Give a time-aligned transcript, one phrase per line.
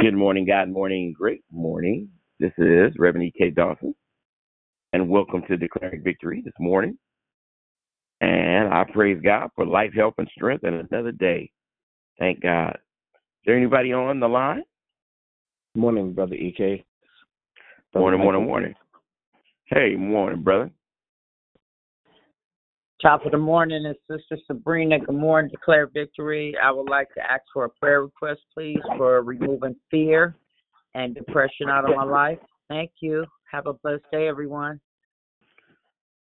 [0.00, 2.08] Good morning, God morning, great morning.
[2.40, 3.50] This is Reverend E.K.
[3.50, 3.94] Dawson,
[4.94, 6.96] and welcome to Declaring Victory this morning.
[8.22, 11.50] And I praise God for life, health, and strength and another day.
[12.18, 12.70] Thank God.
[12.70, 14.62] Is there anybody on the line?
[15.74, 16.86] Morning, brother EK.
[17.92, 18.74] Brother Morning, morning, morning.
[19.66, 20.70] Hey, morning, brother.
[23.02, 25.00] Top of the morning is Sister Sabrina.
[25.00, 26.54] Good morning, declare victory.
[26.62, 30.36] I would like to ask for a prayer request, please, for removing fear
[30.94, 32.38] and depression out of my life.
[32.68, 33.26] Thank you.
[33.50, 34.80] Have a blessed day, everyone.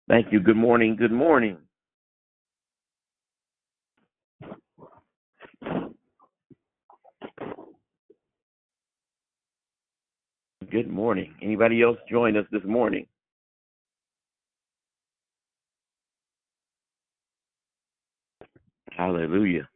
[0.08, 0.40] Thank you.
[0.40, 0.96] Good morning.
[0.96, 1.58] Good morning.
[10.70, 11.34] Good morning.
[11.42, 13.04] Anybody else join us this morning?
[19.00, 19.66] Hallelujah.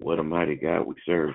[0.00, 1.30] What a mighty God we serve.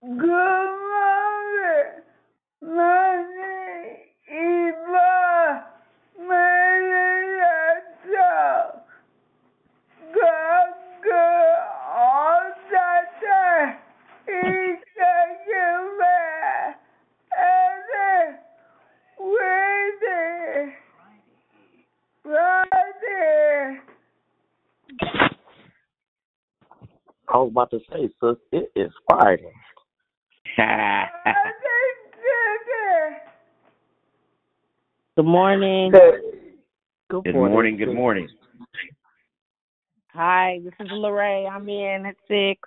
[0.00, 0.72] Good morning.
[2.62, 3.96] My name
[4.32, 5.66] is Eva
[6.18, 7.36] Menendez.
[10.14, 11.56] God, good
[11.94, 12.40] all
[12.70, 12.88] the
[13.20, 13.76] time.
[14.24, 16.24] He taking me.
[17.36, 18.38] And then
[19.20, 20.72] waiting.
[22.26, 23.80] Friday.
[27.36, 29.52] I was about to say, sis, it is Friday.
[30.56, 31.36] I think
[35.16, 35.90] Good morning.
[35.90, 37.76] Good good morning.
[37.76, 38.28] Good morning.
[40.14, 41.46] Hi, this is Lorraine.
[41.46, 42.58] I'm in at six.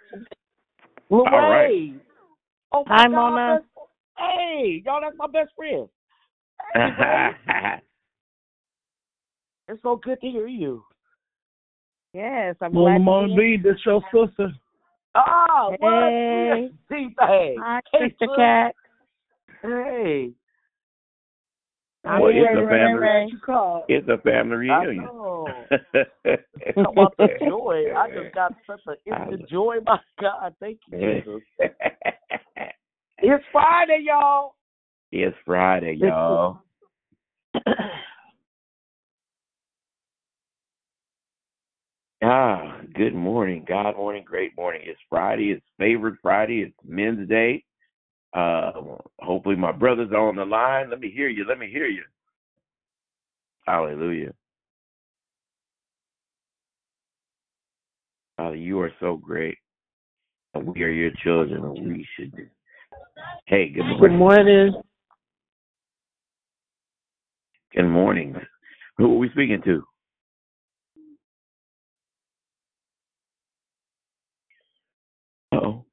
[1.09, 1.33] Lorraine.
[1.33, 1.93] All right.
[2.71, 3.59] Oh my Hi, God, Mona.
[4.19, 5.89] Hey, y'all, that's my best friend.
[9.67, 10.83] It's so good to hear you.
[12.13, 13.57] Yes, I'm Morning, glad morning, to B.
[13.63, 14.51] This your sister.
[15.13, 16.71] Ah, Hey.
[16.89, 17.29] what?
[17.29, 18.27] Hey, Hi, hey, Sister.
[18.35, 18.75] Cat.
[19.61, 20.31] Hey.
[22.05, 22.99] Well, it's a family.
[22.99, 23.27] Ray.
[23.31, 23.81] You.
[23.89, 25.03] It's a family I reunion.
[25.05, 25.67] know.
[26.75, 27.85] Talk about the joy.
[27.95, 29.75] I just got such an instant joy.
[29.85, 31.41] My God, thank you, Jesus.
[33.21, 34.55] It's Friday, y'all.
[35.11, 36.61] it's Friday, y'all.
[42.21, 44.81] Ah, good morning, God morning, great morning.
[44.83, 45.51] It's Friday.
[45.51, 46.63] It's favorite Friday.
[46.63, 47.63] It's Men's Day.
[48.33, 48.73] Uh,
[49.19, 50.89] hopefully my brother's on the line.
[50.89, 51.45] Let me hear you.
[51.47, 52.03] Let me hear you.
[53.65, 54.33] Hallelujah.
[58.35, 59.57] Father, you are so great.
[60.53, 62.47] And we are your children, and we should do.
[63.45, 64.01] Hey, good morning.
[64.01, 64.45] Good morning.
[64.45, 64.81] morning.
[67.73, 68.35] Good morning.
[68.97, 69.83] Who are we speaking to?
[75.53, 75.85] Oh,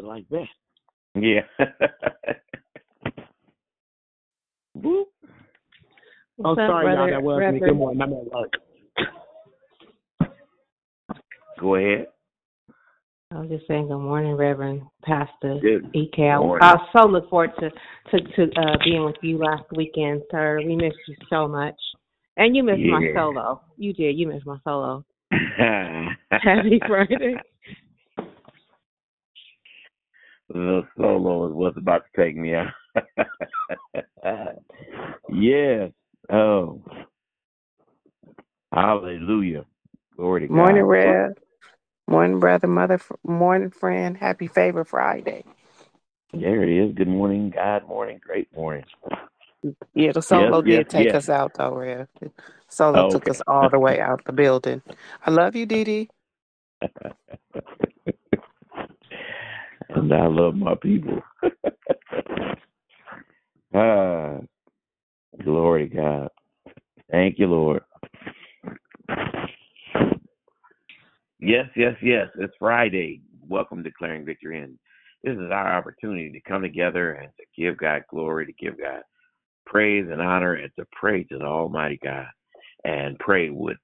[0.00, 0.46] Sounded like that.
[1.14, 1.40] yeah.
[4.74, 5.08] Whoop.
[5.22, 5.30] I'm
[6.36, 7.10] What's up, sorry, y'all.
[7.10, 7.60] That was me.
[7.60, 8.00] Good morning.
[8.00, 8.52] I'm at work.
[11.60, 12.06] Go ahead.
[13.32, 16.22] I was just saying good morning, Reverend Pastor Good EK.
[16.22, 16.38] I.
[16.62, 20.60] I so look forward to to to uh, being with you last weekend, sir.
[20.64, 21.76] We missed you so much,
[22.38, 23.60] and you missed my solo.
[23.76, 24.18] You did.
[24.18, 25.04] You missed my solo.
[25.30, 27.36] Happy Friday.
[30.52, 32.72] The solo is what's about to take me out.
[35.32, 35.90] yes.
[36.30, 36.82] Oh.
[38.72, 39.64] Hallelujah.
[40.16, 40.54] Glory to God.
[40.54, 41.32] Morning, Rev.
[42.08, 44.16] Morning, brother, mother, morning, friend.
[44.16, 45.44] Happy Favor Friday.
[46.32, 46.94] There it is.
[46.94, 48.84] Good morning, God morning, great morning.
[49.94, 51.14] Yeah, the solo yes, did take yes.
[51.14, 52.08] us out, though, Rev.
[52.68, 54.82] Solo Oh, took us all the way out the building.
[55.26, 56.08] I love you, Dee Dee.
[59.94, 61.20] and I love my people.
[63.74, 64.38] ah,
[65.42, 66.28] glory God.
[67.10, 67.82] Thank you, Lord.
[71.40, 72.28] Yes, yes, yes.
[72.38, 73.22] It's Friday.
[73.48, 74.60] Welcome to Declaring Victory.
[74.60, 74.78] And
[75.24, 79.02] this is our opportunity to come together and to give God glory, to give God
[79.66, 82.26] praise and honor, and to pray to the Almighty God
[82.84, 83.76] and pray with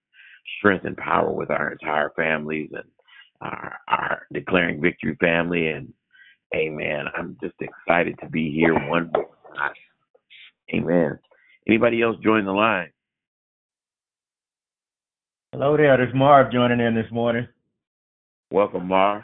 [0.58, 2.84] strength and power with our entire families and
[3.40, 5.68] our, our Declaring Victory family.
[5.68, 5.92] And
[6.54, 7.06] amen.
[7.16, 9.72] I'm just excited to be here one more time.
[10.74, 11.18] Amen.
[11.68, 12.90] Anybody else join the line?
[15.52, 17.48] Hello there, this is Marv joining in this morning.
[18.50, 19.22] Welcome, Marv.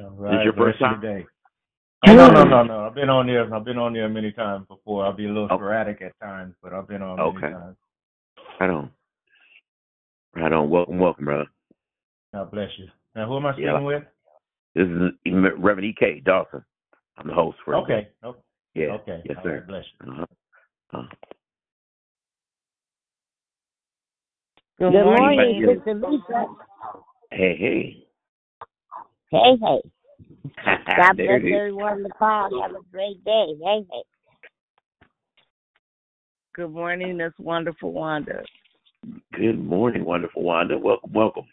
[0.00, 1.00] All This right, your bless first time?
[1.00, 1.26] today.
[2.06, 2.86] Oh, no, no, no, no.
[2.86, 3.52] I've been on there.
[3.52, 5.04] I've been on there many times before.
[5.04, 5.56] I'll be a little Oh.
[5.56, 7.40] sporadic at times, but I've been on Okay.
[7.40, 7.76] many times.
[8.60, 8.90] Right on.
[10.34, 10.70] Right on.
[10.70, 11.46] Welcome, welcome, brother.
[12.32, 12.86] God bless you.
[13.18, 13.80] Now, who am I speaking Yeah.
[13.80, 14.04] with?
[14.76, 16.20] This is Reverend E.K.
[16.20, 16.64] Dawson.
[17.16, 18.08] I'm the host for Okay.
[18.22, 18.38] Okay.
[18.74, 18.92] Yeah.
[18.92, 19.22] Okay.
[19.24, 19.54] Yes, sir.
[19.54, 20.12] right, bless you.
[20.12, 20.26] Uh-huh.
[20.92, 21.08] Uh-huh.
[24.78, 25.78] Good, Good morning, morning.
[25.78, 26.46] Sister Lisa.
[27.32, 28.06] Hey, hey.
[29.32, 29.80] Hey, hey.
[30.96, 31.52] God bless it is.
[31.52, 32.62] everyone in the call.
[32.62, 33.46] Have a great day.
[33.60, 34.02] Hey, hey.
[36.54, 38.44] Good morning, Miss Wonderful Wanda.
[39.32, 40.78] Good morning, wonderful Wanda.
[40.78, 41.46] Welcome, welcome.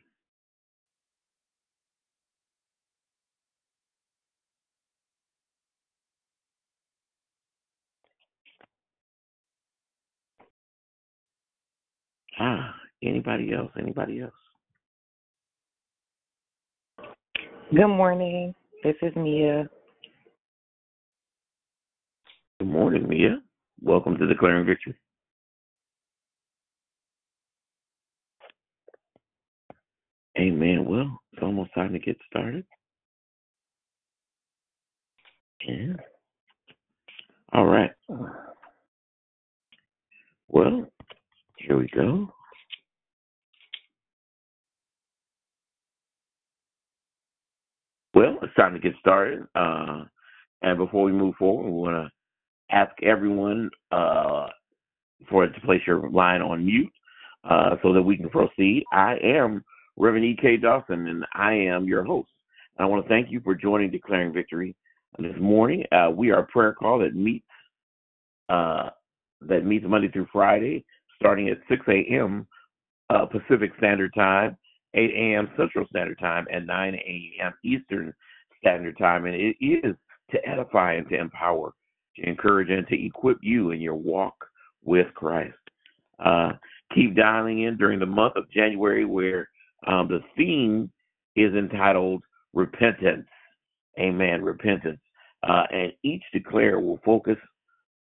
[12.39, 13.71] Ah, anybody else?
[13.79, 14.33] Anybody else?
[17.73, 18.53] Good morning.
[18.83, 19.69] This is Mia.
[22.59, 23.41] Good morning, Mia.
[23.81, 24.95] Welcome to Declaring Victory.
[30.37, 30.85] Amen.
[30.85, 32.65] Well, it's almost time to get started.
[35.65, 35.93] Yeah.
[37.53, 37.91] All right.
[40.49, 40.85] Well,
[41.65, 42.29] here we go.
[48.13, 49.45] Well, it's time to get started.
[49.55, 50.05] Uh,
[50.61, 54.47] and before we move forward, we want to ask everyone uh,
[55.29, 56.91] for to place your line on mute
[57.43, 58.83] uh, so that we can proceed.
[58.91, 59.63] I am
[59.97, 60.57] Reverend E.K.
[60.57, 62.29] Dawson, and I am your host.
[62.77, 64.75] I want to thank you for joining Declaring Victory
[65.19, 65.83] this morning.
[65.91, 67.45] Uh, we are a prayer call that meets
[68.49, 68.89] uh,
[69.41, 72.47] that meets Monday through Friday, starting at 6 a.m.
[73.09, 74.57] Uh, Pacific Standard Time,
[74.93, 75.49] 8 a.m.
[75.57, 77.53] Central Standard Time, and 9 a.m.
[77.63, 78.13] Eastern
[78.59, 79.25] Standard Time.
[79.25, 79.95] And it is
[80.31, 81.73] to edify and to empower,
[82.15, 84.35] to encourage and to equip you in your walk
[84.83, 85.53] with Christ.
[86.23, 86.53] Uh,
[86.93, 89.49] keep dialing in during the month of January, where
[89.87, 90.91] um, the theme
[91.35, 93.27] is entitled Repentance.
[93.99, 94.41] Amen.
[94.41, 94.99] Repentance.
[95.47, 97.37] Uh, and each declare will focus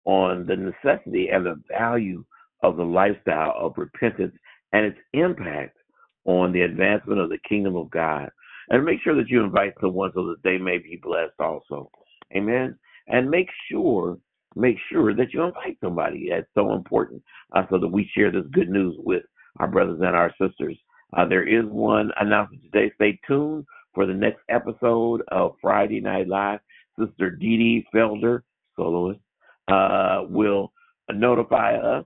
[0.05, 2.25] on the necessity and the value
[2.63, 4.35] of the lifestyle of repentance
[4.73, 5.77] and its impact
[6.25, 8.31] on the advancement of the kingdom of God.
[8.71, 11.91] And make sure that you invite someone so that they may be blessed also.
[12.35, 12.79] Amen.
[13.09, 14.19] And make sure,
[14.55, 16.29] make sure that you invite somebody.
[16.31, 17.23] That's so important
[17.55, 19.23] uh, so that we share this good news with
[19.59, 20.79] our brothers and our sisters.
[21.15, 22.93] Uh, there is one announcement today.
[22.95, 26.61] Stay tuned for the next episode of Friday Night Live.
[26.99, 28.43] Sister Dee Dee Felder,
[28.77, 29.21] soloist,
[29.69, 30.73] uh, will
[31.11, 32.05] notify us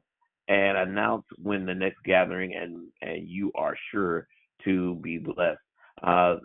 [0.48, 4.26] and announce when the next gathering, and, and you are sure
[4.64, 5.58] to be blessed.
[6.02, 6.36] Uh,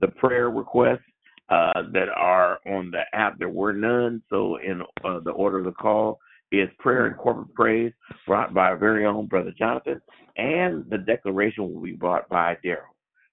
[0.00, 1.00] the prayer requests
[1.48, 4.22] uh, that are on the app, there were none.
[4.30, 6.18] So, in uh, the order of the call
[6.50, 7.92] is prayer and corporate praise
[8.26, 10.00] brought by our very own brother Jonathan,
[10.36, 12.92] and the declaration will be brought by Darryl.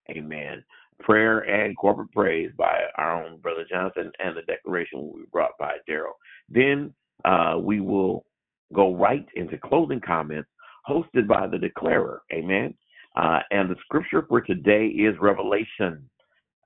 [0.09, 0.63] Amen.
[1.01, 5.57] Prayer and corporate praise by our own brother Jonathan, and the declaration will be brought
[5.57, 6.17] by Darryl.
[6.49, 6.93] Then
[7.25, 8.25] uh, we will
[8.73, 10.49] go right into closing comments
[10.87, 12.21] hosted by the declarer.
[12.33, 12.73] Amen.
[13.15, 16.09] Uh, and the scripture for today is Revelation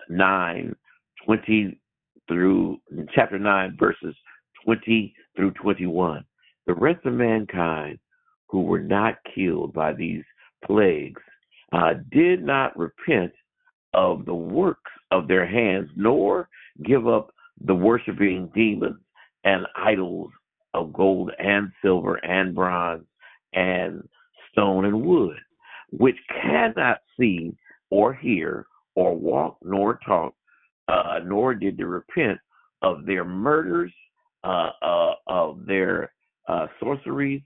[0.09, 0.75] 9,
[1.25, 1.79] 20
[2.27, 2.77] through
[3.13, 4.15] chapter 9, verses
[4.65, 6.23] 20 through 21.
[6.67, 7.99] The rest of mankind
[8.47, 10.23] who were not killed by these
[10.65, 11.21] plagues
[11.71, 13.31] uh, did not repent
[13.93, 16.49] of the works of their hands, nor
[16.85, 17.33] give up
[17.65, 18.99] the worshiping demons
[19.43, 20.31] and idols
[20.73, 23.05] of gold and silver and bronze
[23.53, 24.07] and
[24.51, 25.37] stone and wood,
[25.91, 27.55] which cannot see
[27.89, 28.65] or hear
[28.95, 30.33] or walk nor talk,
[30.87, 32.39] uh, nor did they repent
[32.81, 33.91] of their murders,
[34.43, 36.11] uh, uh, of their
[36.47, 37.41] uh, sorceries,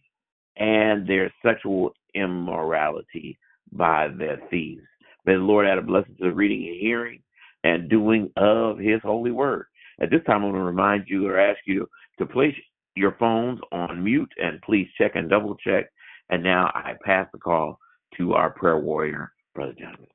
[0.58, 3.38] and their sexual immorality
[3.72, 4.82] by their thieves.
[5.26, 7.22] May the Lord add a blessing to the reading and hearing
[7.64, 9.66] and doing of His holy word.
[10.02, 12.56] At this time, I want to remind you or ask you to place
[12.98, 15.86] your phones on mute and please check and double check.
[16.30, 17.80] And now I pass the call
[18.18, 20.08] to our prayer warrior, Brother Jonathan.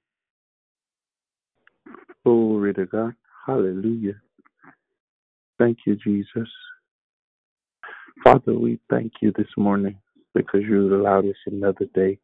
[2.24, 3.14] Glory to God.
[3.46, 4.14] Hallelujah.
[5.58, 6.48] Thank you, Jesus.
[8.22, 9.98] Father, we thank you this morning
[10.34, 12.18] because you allowed us another day.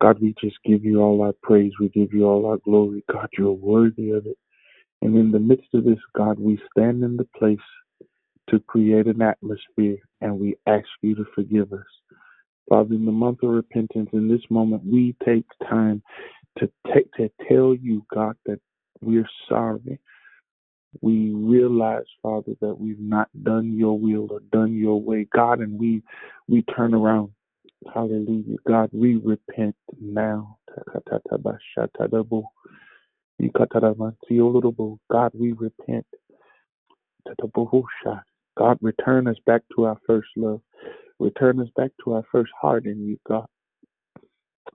[0.00, 1.72] God, we just give you all our praise.
[1.80, 3.04] We give you all our glory.
[3.10, 4.38] God, you're worthy of it.
[5.02, 7.58] And in the midst of this, God, we stand in the place
[8.50, 11.86] to create an atmosphere and we ask you to forgive us.
[12.68, 16.02] Father, in the month of repentance, in this moment, we take time
[16.58, 18.60] to take to tell you, God, that
[19.00, 19.98] we're sorry.
[21.00, 25.78] We realize, Father, that we've not done your will or done your way, God, and
[25.78, 26.02] we
[26.48, 27.30] we turn around.
[27.94, 28.56] Hallelujah.
[28.66, 30.58] God, we repent now.
[35.10, 36.06] God, we repent.
[38.58, 40.60] God, return us back to our first love.
[41.18, 43.46] Return us back to our first heart in you, God.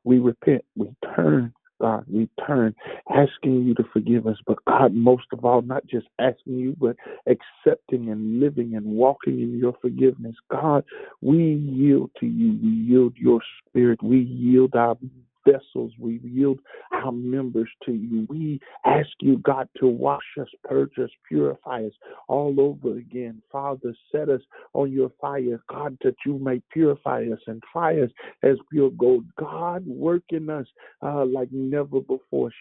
[0.04, 0.63] We repent.
[0.75, 2.06] We turn, God.
[2.08, 2.75] We turn,
[3.10, 4.38] asking you to forgive us.
[4.46, 6.96] But God, most of all, not just asking you, but
[7.28, 10.36] accepting and living and walking in your forgiveness.
[10.52, 10.84] God,
[11.22, 12.57] we yield to you.
[12.62, 14.01] We yield your spirit.
[14.03, 14.98] We yield our
[15.46, 15.92] vessels.
[15.98, 16.60] We yield
[16.92, 18.25] our members to you.
[18.29, 21.94] We ask you, God, to wash us, purge us, purify us
[22.27, 23.42] all over again.
[23.51, 24.42] Father, set us
[24.74, 28.10] on your fire, God, that you may purify us and try us
[28.44, 29.25] as pure gold.
[29.38, 30.68] God, work in us
[31.01, 32.51] uh, like never before.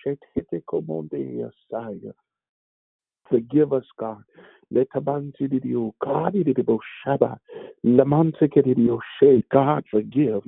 [3.29, 4.23] Forgive us, God.
[6.01, 6.35] God,
[7.07, 7.39] shaba.
[9.51, 10.43] God, forgive.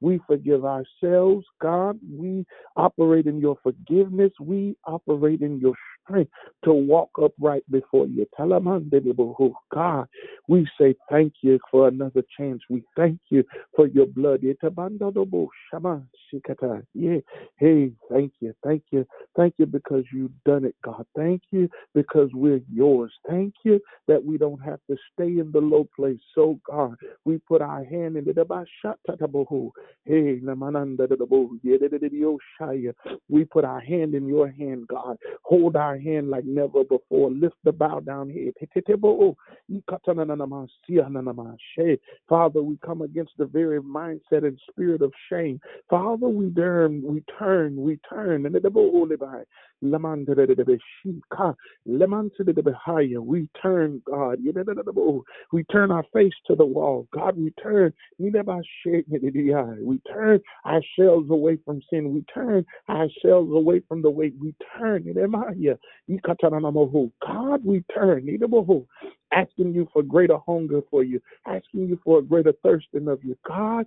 [0.00, 1.98] We forgive ourselves, God.
[2.12, 2.44] We
[2.76, 4.32] operate in your forgiveness.
[4.40, 6.30] We operate in your strength
[6.64, 8.26] to walk upright before you.
[8.38, 9.34] Talamandedibo.
[9.40, 10.06] Oh, God,
[10.48, 12.62] we say thank you for another chance.
[12.68, 13.44] We thank you
[13.74, 14.42] for your blood.
[14.42, 16.02] Etabandodobo shama.
[16.32, 16.82] Shikata.
[16.94, 17.18] Yeah.
[17.56, 18.54] Hey, thank you.
[18.62, 19.06] Thank you.
[19.36, 21.06] Thank you because you've done it, God.
[21.16, 23.12] Thank you because we're yours.
[23.28, 26.18] Thank you that we don't have to stay in the low place.
[26.34, 28.24] So, God, we put our hand in
[30.06, 30.40] Hey,
[33.28, 35.16] we put our hand in your hand, God.
[35.42, 37.30] Hold our hand like never before.
[37.30, 38.54] Lift the bow down head.
[39.04, 39.36] Oh.
[42.28, 45.60] Father, we come against the very mindset and spirit of shame.
[45.88, 48.44] Father, we turn, we turn, we turn.
[49.82, 49.92] We
[53.62, 54.38] turn, God.
[55.52, 57.06] We turn our face to the wall.
[57.12, 57.92] God, we turn.
[58.18, 59.06] Shake.
[59.08, 62.14] We turn ourselves away from sin.
[62.14, 65.06] We turn ourselves away from the way we turn.
[65.06, 65.52] In my
[66.10, 67.12] katanahu.
[67.26, 68.28] God, we turn.
[69.32, 73.36] Asking you for greater hunger for you, asking you for a greater thirsting of you.
[73.46, 73.86] God,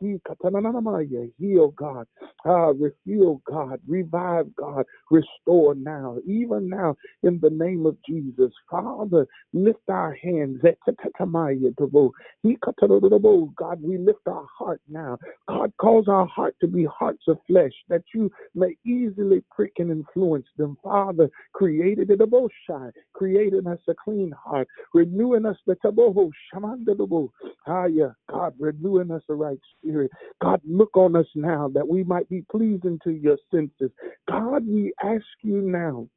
[0.00, 1.30] He katananamaya.
[1.38, 2.06] Heal God.
[2.44, 3.80] Ah, refuel God.
[3.86, 4.84] Revive God.
[5.10, 6.18] Restore now.
[6.26, 8.52] Even now, in the name of Jesus.
[8.70, 10.60] Father, lift our hands.
[10.62, 12.10] Zetatatamaya tobo.
[12.42, 13.54] He katanododobo.
[13.56, 15.18] God, we lift our heart now.
[15.48, 19.90] God, cause our heart to be hearts of flesh that you may easily prick and
[19.90, 20.76] influence them.
[20.82, 26.30] Father, created in the most shy, creating us a clean heart, renewing us the taboho,
[26.52, 27.30] shamandabo.
[27.66, 30.10] Ah, yeah, God, renewing us a right spirit.
[30.42, 33.90] God, look on us now that we might be pleasing to your senses.
[34.28, 36.08] God, we ask you now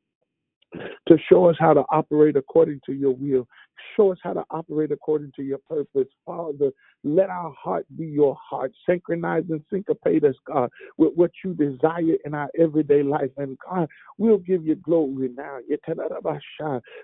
[1.07, 3.47] to show us how to operate according to your will.
[3.95, 6.07] Show us how to operate according to your purpose.
[6.25, 6.71] Father,
[7.03, 8.71] let our heart be your heart.
[8.87, 13.31] Synchronize and syncopate us, God, with what you desire in our everyday life.
[13.37, 15.59] And God, we'll give you glory now.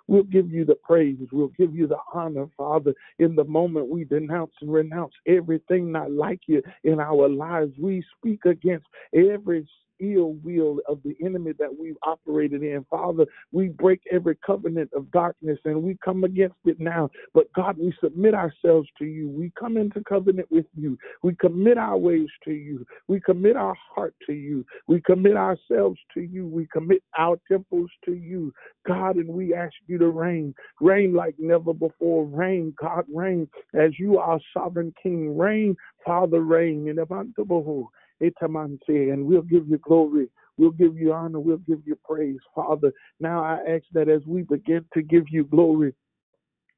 [0.07, 1.17] We'll give you the praise.
[1.31, 2.93] We'll give you the honor, Father.
[3.19, 8.03] In the moment we denounce and renounce everything not like you in our lives, we
[8.17, 9.67] speak against every
[9.99, 12.85] ill will of the enemy that we've operated in.
[12.89, 17.09] Father, we break every covenant of darkness and we come against it now.
[17.33, 19.29] But God, we submit ourselves to you.
[19.29, 20.97] We come into covenant with you.
[21.21, 22.85] We commit our ways to you.
[23.07, 24.65] We commit our heart to you.
[24.87, 26.47] We commit ourselves to you.
[26.47, 28.53] We commit our temples to you.
[28.87, 30.53] God, and we ask you to reign.
[30.81, 32.25] Reign like never before.
[32.25, 35.37] Reign, God, reign as you are sovereign king.
[35.37, 35.75] Reign,
[36.05, 36.87] Father, reign.
[36.87, 36.99] In
[39.11, 40.29] and we'll give you glory.
[40.57, 41.39] We'll give you honor.
[41.39, 42.91] We'll give you praise, Father.
[43.19, 45.93] Now I ask that as we begin to give you glory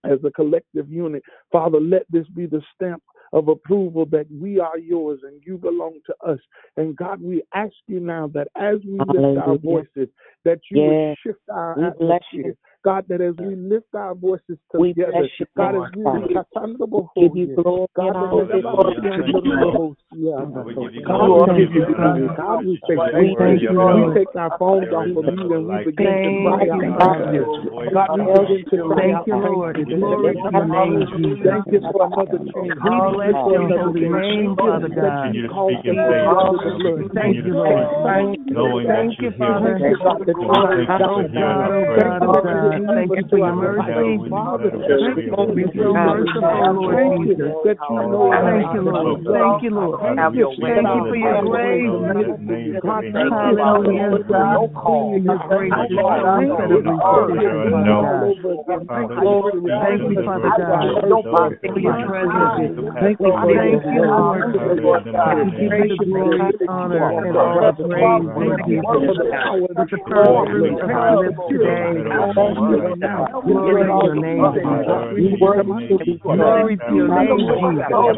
[0.05, 3.03] as a collective unit, Father, let this be the stamp
[3.33, 6.39] of approval that we are yours and you belong to us.
[6.77, 10.09] And God, we ask you now that as we lift our voices,
[10.45, 11.17] that you Yes.
[11.23, 12.55] shift our We bless atmosphere.
[12.85, 12.91] You.
[12.91, 16.27] God, that as we lift our voices We together, you, God, as we Father.
[16.35, 19.51] Katandabo Give you glory God, and that honor as we you.
[19.51, 19.95] Katandabo
[20.67, 21.47] We give you God, glory.
[21.47, 22.21] we give you We give glory.
[22.21, 23.69] you God, we say thank thank you.
[23.71, 26.73] you, We take our phones off is of you and we begin to cry Thank
[26.73, 27.45] out you, thank you.
[27.93, 29.77] God, we begin to cry Thank out you, Lord.
[29.77, 29.85] you.
[29.99, 31.47] Glory to your name, Jesus.
[31.49, 32.79] Thank you for another chance.
[32.83, 35.33] We Thank bless you for your another holy name, Thank you Father that God.
[35.33, 36.25] you Continue to called speak us in faith.
[36.37, 37.11] under the Lord.
[37.15, 38.34] Thank you, Lord.
[38.45, 38.53] Speak.
[38.53, 39.75] knowing that Thank you you, hear Father.
[39.75, 39.81] us.
[40.37, 42.21] Lord, thank you for God, hearing our God, prayers.
[42.21, 42.95] God.
[42.95, 43.89] Thank you for your mercy.
[43.89, 47.49] Now we let Thank them you be for being so merciful, Lord Jesus.
[47.65, 49.25] Thank you, Lord.
[49.33, 49.99] Thank you, Lord.
[50.01, 50.55] Thank you
[51.09, 51.89] for your grace.
[53.31, 54.13] Hallelujah.
[55.15, 59.25] In your grace is so incredibly sufficient, Father God.
[59.81, 62.75] Thank you, Father God, for your presence.
[62.99, 63.33] Thank you,
[64.81, 68.83] Lord, to give you the glory, honor, and all the praise, Jesus.
[68.85, 72.03] With the first fruits of our lips today,
[73.45, 76.09] glory to your name, Jesus.
[76.23, 78.15] Glory to your name, Jesus.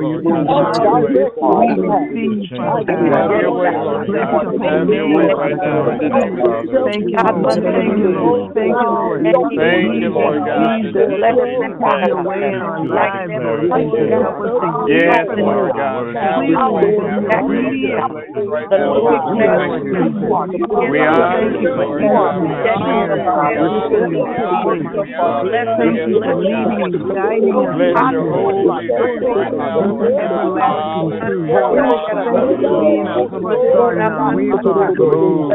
[0.00, 1.08] your compassion.
[1.56, 3.12] We receive, Father God.
[3.12, 4.42] Have your way, Lord Bless God.
[4.42, 6.84] your holy Have your way name, right now in the name of Jesus.
[6.84, 7.56] Thank you, Lord.
[7.62, 8.52] Thank you, Lord.
[8.52, 9.24] Thank you, Lord.
[9.24, 10.84] Thank you, Lord God.
[10.84, 14.12] Jesus, have your way in our lives, Lord Jesus.
[14.12, 15.72] Help us to hear Yes, Lord.
[15.72, 16.12] God.
[16.12, 16.92] Have your way.
[16.92, 18.92] Have your way in this place right now.
[20.92, 22.02] We honor you, God.
[26.42, 27.72] Leading and guiding us.
[27.72, 30.52] Bless your holy name right now, Lord God.
[32.42, 35.52] Everlasting truth.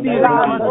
[0.00, 0.68] name Father,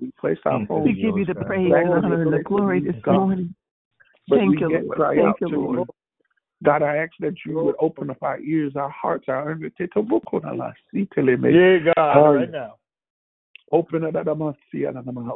[0.00, 0.84] We place our hope.
[0.84, 3.54] We give you the praise and honor and the glory this morning.
[4.30, 4.98] Thank you, Lord.
[5.16, 5.60] Thank you, to you.
[5.60, 5.88] Lord.
[6.62, 9.90] God, I ask that you would open up our ears, our hearts, our understanding.
[11.54, 12.76] Yeah, God, right now.
[13.72, 14.14] Open up,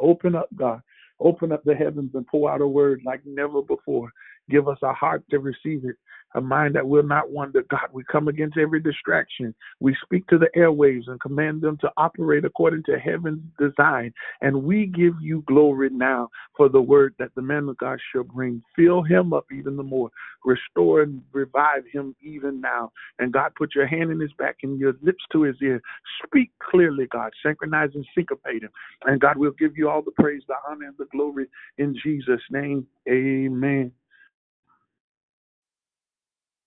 [0.01, 0.81] open up, God.
[1.19, 4.09] Open up the heavens and pour out a word like never before.
[4.49, 5.95] Give us a heart to receive it,
[6.35, 7.63] a mind that will not wander.
[7.69, 9.53] God, we come against every distraction.
[9.79, 14.13] We speak to the airwaves and command them to operate according to heaven's design.
[14.41, 18.23] And we give you glory now for the word that the man of God shall
[18.23, 18.63] bring.
[18.75, 20.09] Fill him up even the more.
[20.45, 22.91] Restore and revive him even now.
[23.19, 25.81] And God, put your hand in his back and your lips to his ear.
[26.25, 27.31] Speak clearly, God.
[27.45, 28.69] Synchronize and syncopate him.
[29.05, 32.41] And God, we'll give you all the praise, the honor, and the glory in Jesus'
[32.49, 32.87] name.
[33.07, 33.91] Amen.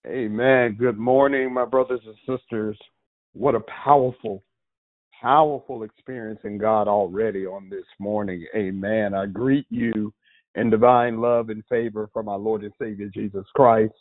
[0.06, 0.74] Amen.
[0.80, 2.76] Good morning, my brothers and sisters.
[3.34, 4.42] What a powerful,
[5.20, 8.44] powerful experience in God already on this morning.
[8.56, 9.14] Amen.
[9.14, 10.12] I greet you
[10.56, 13.94] in divine love and favor from our Lord and Savior Jesus Christ.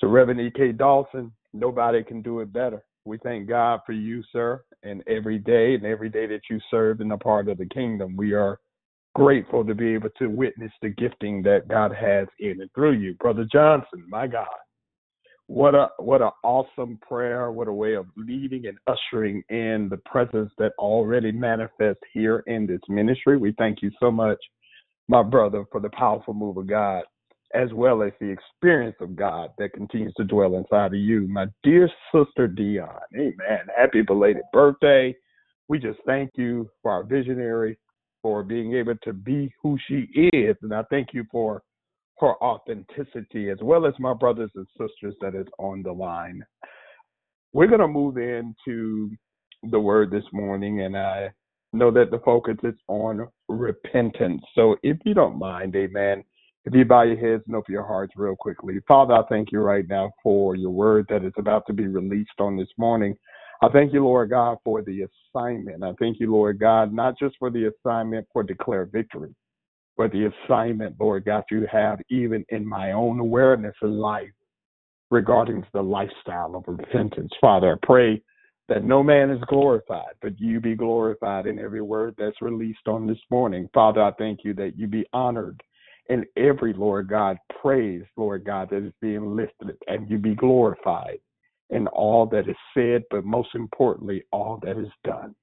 [0.00, 0.72] To Reverend E.K.
[0.72, 2.84] Dawson, nobody can do it better.
[3.06, 7.00] We thank God for you, sir, and every day and every day that you serve
[7.00, 8.14] in a part of the kingdom.
[8.14, 8.60] We are
[9.14, 13.14] grateful to be able to witness the gifting that God has in and through you.
[13.14, 14.46] Brother Johnson, my God.
[15.50, 19.96] What a what an awesome prayer, what a way of leading and ushering in the
[20.06, 23.36] presence that already manifests here in this ministry.
[23.36, 24.38] We thank you so much,
[25.08, 27.02] my brother, for the powerful move of God,
[27.52, 31.26] as well as the experience of God that continues to dwell inside of you.
[31.26, 33.66] My dear sister Dion, amen.
[33.76, 35.12] Happy belated birthday.
[35.66, 37.76] We just thank you for our visionary
[38.22, 40.56] for being able to be who she is.
[40.62, 41.64] And I thank you for
[42.20, 46.44] her authenticity, as well as my brothers and sisters that is on the line.
[47.52, 49.10] We're going to move into
[49.64, 51.30] the word this morning, and I
[51.72, 54.42] know that the focus is on repentance.
[54.54, 56.24] So if you don't mind, amen,
[56.64, 58.74] if you bow your heads and open your hearts real quickly.
[58.86, 62.38] Father, I thank you right now for your word that is about to be released
[62.38, 63.16] on this morning.
[63.62, 65.82] I thank you, Lord God, for the assignment.
[65.82, 69.34] I thank you, Lord God, not just for the assignment for declare victory,
[70.00, 74.32] but the assignment, Lord God, you have even in my own awareness of life
[75.10, 77.30] regarding the lifestyle of repentance.
[77.38, 78.22] Father, I pray
[78.70, 83.06] that no man is glorified, but you be glorified in every word that's released on
[83.06, 83.68] this morning.
[83.74, 85.62] Father, I thank you that you be honored
[86.08, 91.18] in every, Lord God, praise, Lord God, that is being lifted, and you be glorified
[91.68, 95.34] in all that is said, but most importantly, all that is done.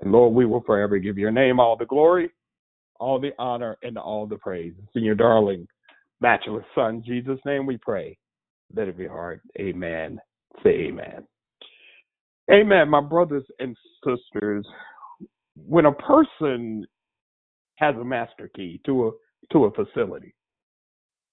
[0.00, 2.30] And Lord, we will forever give your name all the glory,
[3.00, 4.74] all the honor, and all the praise.
[4.78, 5.66] It's in your darling,
[6.20, 8.16] matchless Son, Jesus' name we pray.
[8.74, 9.40] Let it be heard.
[9.58, 10.20] Amen.
[10.62, 11.26] Say amen.
[12.52, 12.88] Amen.
[12.88, 14.66] My brothers and sisters,
[15.66, 16.86] when a person
[17.76, 19.10] has a master key to a
[19.52, 20.34] to a facility,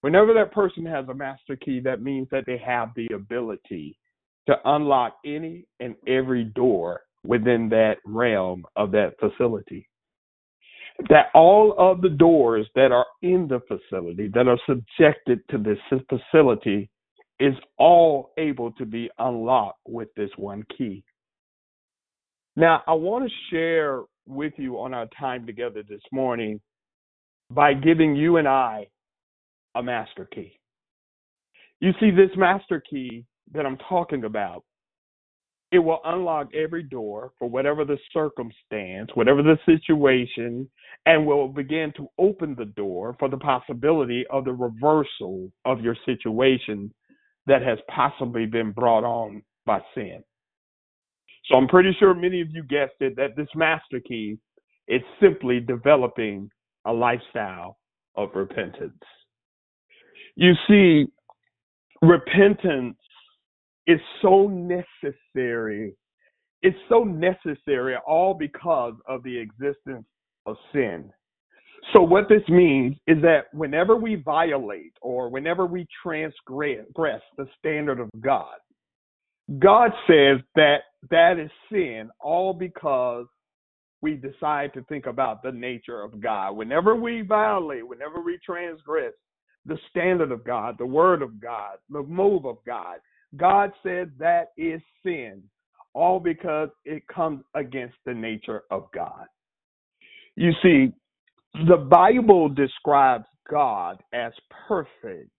[0.01, 3.97] whenever that person has a master key, that means that they have the ability
[4.47, 9.87] to unlock any and every door within that realm of that facility.
[11.09, 15.77] That all of the doors that are in the facility that are subjected to this
[16.09, 16.89] facility
[17.39, 21.03] is all able to be unlocked with this one key.
[22.55, 26.59] Now, I want to share with you on our time together this morning
[27.51, 28.87] by giving you and I
[29.75, 30.59] a master key.
[31.79, 34.63] You see, this master key that I'm talking about,
[35.71, 40.69] it will unlock every door for whatever the circumstance, whatever the situation,
[41.05, 45.95] and will begin to open the door for the possibility of the reversal of your
[46.05, 46.93] situation
[47.47, 50.23] that has possibly been brought on by sin.
[51.45, 54.37] So I'm pretty sure many of you guessed it that this master key
[54.87, 56.49] is simply developing
[56.85, 57.77] a lifestyle
[58.15, 58.93] of repentance.
[60.35, 61.07] You see,
[62.01, 62.97] repentance
[63.87, 65.93] is so necessary.
[66.61, 70.05] It's so necessary all because of the existence
[70.45, 71.11] of sin.
[71.93, 77.99] So, what this means is that whenever we violate or whenever we transgress the standard
[77.99, 78.57] of God,
[79.59, 83.25] God says that that is sin all because
[84.01, 86.51] we decide to think about the nature of God.
[86.51, 89.13] Whenever we violate, whenever we transgress
[89.65, 92.97] the standard of God, the word of God, the move of God,
[93.37, 95.43] God said that is sin,
[95.93, 99.25] all because it comes against the nature of God.
[100.35, 100.91] You see,
[101.67, 104.33] the Bible describes God as
[104.67, 105.29] perfect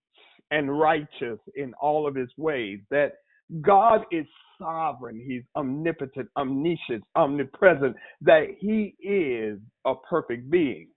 [0.50, 3.12] and righteous in all of his ways, that
[3.60, 4.26] God is
[4.58, 10.88] sovereign, he's omnipotent, omniscient, omnipresent, that he is a perfect being.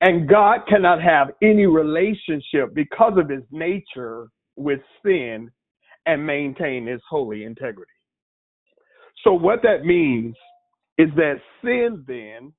[0.00, 5.50] And God cannot have any relationship because of his nature with sin
[6.08, 7.92] and maintain his holy integrity.
[9.22, 10.34] So, what that means
[10.96, 12.52] is that sin then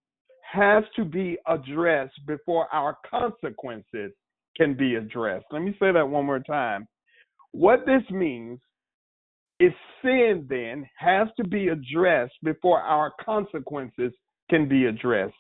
[0.50, 4.12] has to be addressed before our consequences
[4.56, 5.46] can be addressed.
[5.52, 6.88] Let me say that one more time.
[7.52, 8.60] What this means
[9.60, 14.14] is sin then has to be addressed before our consequences
[14.50, 15.34] can be addressed.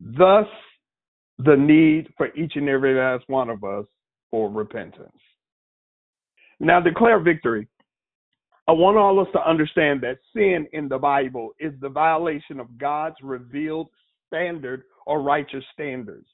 [0.00, 0.46] Thus,
[1.38, 3.86] the need for each and every last one of us
[4.30, 5.10] for repentance.
[6.60, 7.68] Now, declare victory.
[8.68, 12.58] I want all of us to understand that sin in the Bible is the violation
[12.58, 13.88] of God's revealed
[14.26, 16.26] standard or righteous standards.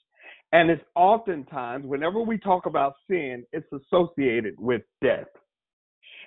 [0.53, 5.27] And it's oftentimes, whenever we talk about sin, it's associated with death.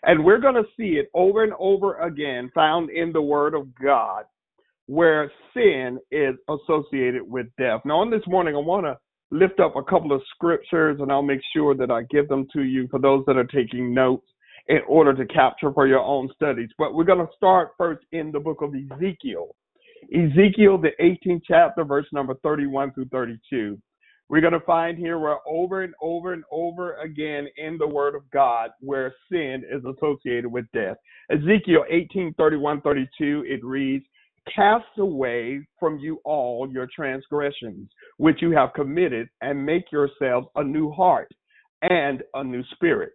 [0.04, 3.68] And we're going to see it over and over again found in the Word of
[3.76, 4.26] God
[4.88, 7.82] where sin is associated with death.
[7.86, 8.98] Now, on this morning, I want to
[9.32, 12.64] lift up a couple of scriptures and I'll make sure that I give them to
[12.64, 14.28] you for those that are taking notes
[14.68, 16.70] in order to capture for your own studies.
[16.78, 19.56] But we're going to start first in the book of Ezekiel.
[20.14, 23.80] Ezekiel, the 18th chapter, verse number 31 through 32.
[24.28, 28.16] We're going to find here where over and over and over again in the word
[28.16, 30.98] of God where sin is associated with death.
[31.30, 34.06] Ezekiel 18, 31, 32, it reads,
[34.54, 40.64] Cast away from you all your transgressions, which you have committed, and make yourselves a
[40.64, 41.30] new heart
[41.82, 43.14] and a new spirit.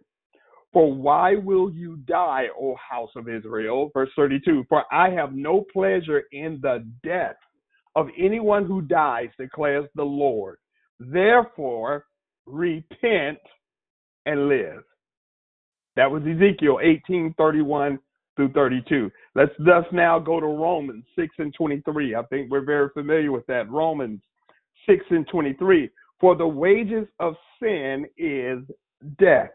[0.73, 3.91] For why will you die, O house of Israel?
[3.93, 7.35] Verse 32 For I have no pleasure in the death
[7.95, 10.57] of anyone who dies, declares the Lord.
[10.99, 12.05] Therefore,
[12.45, 13.39] repent
[14.25, 14.83] and live.
[15.95, 17.99] That was Ezekiel 18 31
[18.41, 19.11] through 32.
[19.35, 22.15] Let's thus now go to Romans 6 and 23.
[22.15, 23.69] I think we're very familiar with that.
[23.69, 24.19] Romans
[24.87, 25.89] 6 and 23.
[26.19, 28.59] For the wages of sin is
[29.19, 29.51] death,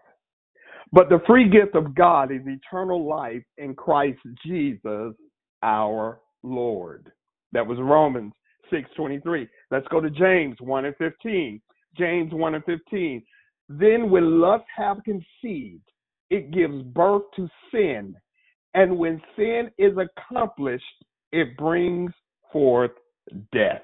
[0.93, 5.15] but the free gift of God is eternal life in Christ Jesus
[5.63, 7.11] our Lord.
[7.53, 8.33] That was Romans
[8.71, 9.49] 6:23.
[9.71, 11.61] Let's go to James 1 and 15.
[11.97, 13.23] James 1 and 15.
[13.69, 15.91] Then when lust have conceived,
[16.31, 18.17] it gives birth to sin.
[18.77, 20.85] And when sin is accomplished,
[21.33, 22.13] it brings
[22.53, 22.91] forth
[23.51, 23.81] death.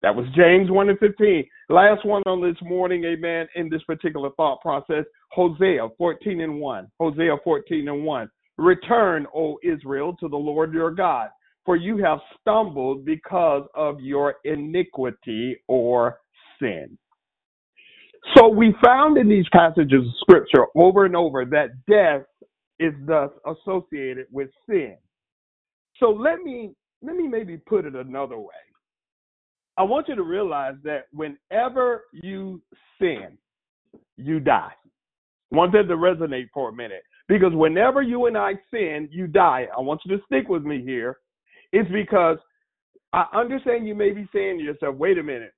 [0.00, 1.44] That was James 1 and 15.
[1.68, 6.88] Last one on this morning, amen, in this particular thought process, Hosea 14 and 1.
[6.98, 8.30] Hosea 14 and 1.
[8.56, 11.28] Return, O Israel, to the Lord your God,
[11.66, 16.18] for you have stumbled because of your iniquity or
[16.58, 16.96] sin.
[18.36, 22.22] So we found in these passages of scripture over and over that death
[22.80, 24.96] is thus associated with sin.
[25.98, 26.72] So let me
[27.02, 28.54] let me maybe put it another way.
[29.76, 32.60] I want you to realize that whenever you
[33.00, 33.38] sin,
[34.16, 34.72] you die.
[35.52, 37.02] I want that to resonate for a minute.
[37.28, 39.68] Because whenever you and I sin, you die.
[39.76, 41.18] I want you to stick with me here.
[41.72, 42.38] It's because
[43.12, 45.52] I understand you may be saying to yourself, wait a minute.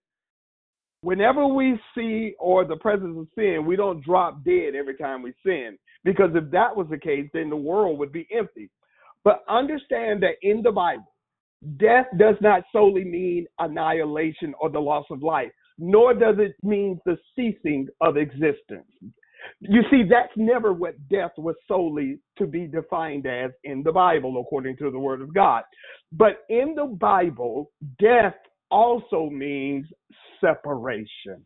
[1.03, 5.33] Whenever we see or the presence of sin, we don't drop dead every time we
[5.45, 5.79] sin.
[6.05, 8.71] Because if that was the case, then the world would be empty.
[9.25, 11.13] But understand that in the Bible,
[11.77, 16.99] death does not solely mean annihilation or the loss of life, nor does it mean
[17.05, 18.87] the ceasing of existence.
[19.61, 24.39] You see, that's never what death was solely to be defined as in the Bible,
[24.41, 25.65] according to the Word of God.
[26.13, 28.35] But in the Bible, death
[28.71, 29.87] also means
[30.41, 31.45] separation.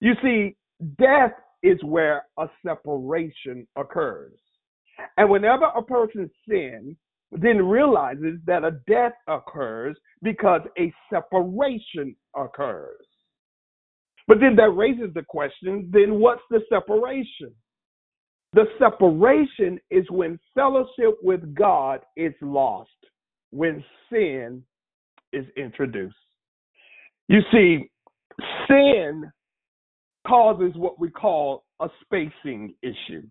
[0.00, 0.56] You see,
[0.98, 4.38] death is where a separation occurs.
[5.16, 6.96] And whenever a person sins,
[7.32, 13.04] then realizes that a death occurs because a separation occurs.
[14.26, 17.52] But then that raises the question then what's the separation?
[18.54, 22.90] The separation is when fellowship with God is lost,
[23.50, 24.62] when sin
[25.32, 26.16] is introduced.
[27.28, 27.90] You see,
[28.66, 29.30] sin
[30.26, 33.22] causes what we call a spacing issue.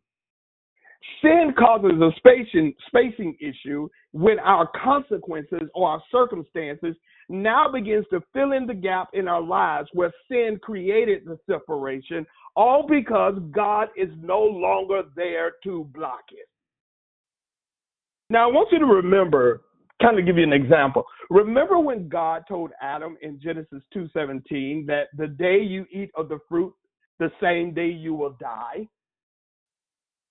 [1.22, 6.96] Sin causes a spacing, spacing issue when our consequences or our circumstances
[7.30, 12.26] now begins to fill in the gap in our lives where sin created the separation,
[12.56, 16.48] all because God is no longer there to block it.
[18.30, 19.62] Now, I want you to remember,
[20.02, 21.06] kind of give you an example.
[21.30, 26.40] Remember when God told Adam in Genesis 2:17 that the day you eat of the
[26.48, 26.74] fruit,
[27.20, 28.88] the same day you will die?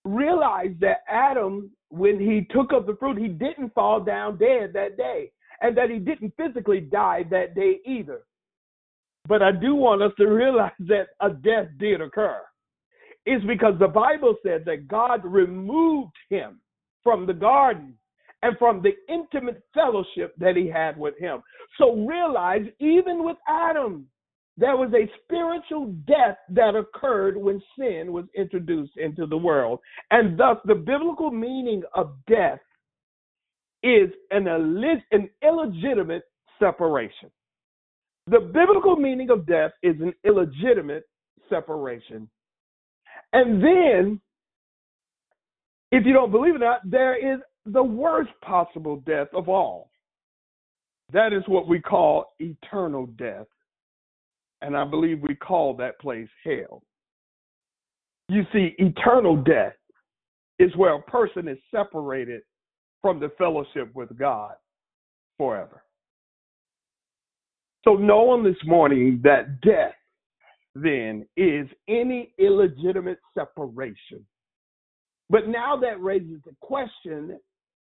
[0.04, 4.96] Realize that Adam, when he took of the fruit, he didn't fall down dead that
[4.96, 8.22] day, and that he didn't physically die that day either.
[9.26, 12.40] But I do want us to realize that a death did occur.
[13.24, 16.60] It's because the Bible said that God removed him
[17.02, 17.98] from the garden
[18.42, 21.42] and from the intimate fellowship that he had with him.
[21.78, 24.06] So realize, even with Adam,
[24.58, 29.80] there was a spiritual death that occurred when sin was introduced into the world.
[30.10, 32.60] And thus, the biblical meaning of death
[33.82, 36.24] is an, an illegitimate
[36.58, 37.30] separation.
[38.28, 41.04] The biblical meaning of death is an illegitimate
[41.50, 42.28] separation.
[43.32, 44.20] And then,
[45.92, 49.90] if you don't believe it or not, there is the worst possible death of all.
[51.12, 53.46] That is what we call eternal death.
[54.62, 56.82] And I believe we call that place hell.
[58.28, 59.74] You see, eternal death
[60.58, 62.42] is where a person is separated
[63.02, 64.54] from the fellowship with God
[65.38, 65.82] forever.
[67.84, 69.94] So, knowing this morning that death
[70.74, 74.24] then is any illegitimate separation.
[75.30, 77.38] But now that raises the question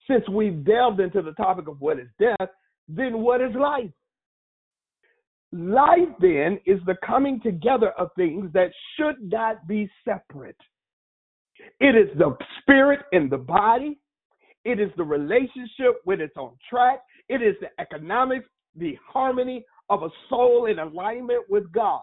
[0.08, 2.48] since we've delved into the topic of what is death,
[2.88, 3.90] then what is life?
[5.52, 10.56] Life then is the coming together of things that should not be separate.
[11.80, 13.98] It is the spirit in the body.
[14.64, 17.00] It is the relationship when it's on track.
[17.28, 22.02] It is the economics, the harmony of a soul in alignment with God.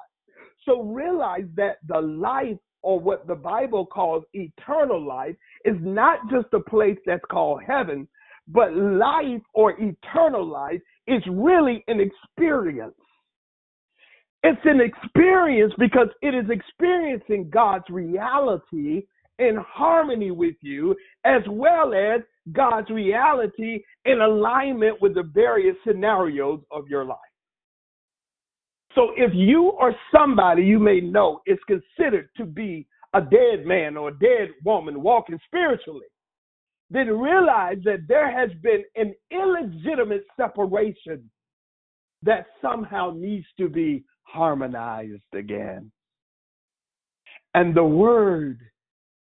[0.66, 6.48] So realize that the life, or what the Bible calls eternal life, is not just
[6.54, 8.08] a place that's called heaven,
[8.48, 12.94] but life or eternal life is really an experience.
[14.44, 19.04] It's an experience because it is experiencing God's reality
[19.38, 22.22] in harmony with you, as well as
[22.52, 27.18] God's reality in alignment with the various scenarios of your life.
[28.96, 33.98] So if you or somebody you may know is considered to be a dead man
[33.98, 36.06] or a dead woman walking spiritually,
[36.90, 41.30] then realize that there has been an illegitimate separation
[42.24, 45.92] that somehow needs to be harmonized again.
[47.54, 48.60] And the word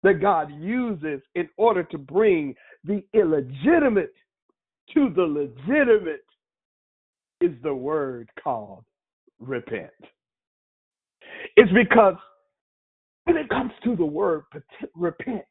[0.03, 2.55] that God uses in order to bring
[2.85, 4.15] the illegitimate
[4.95, 6.25] to the legitimate
[7.41, 8.85] is the word called
[9.41, 9.91] repent.
[11.57, 12.15] It's because
[13.25, 14.45] when it comes to the word
[14.95, 15.45] repent,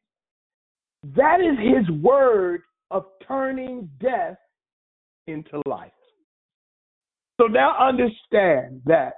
[1.16, 4.36] that is his word of turning death
[5.26, 5.92] into life.
[7.40, 9.14] So now understand that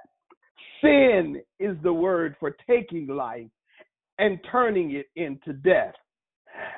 [0.81, 3.47] sin is the word for taking life
[4.19, 5.95] and turning it into death.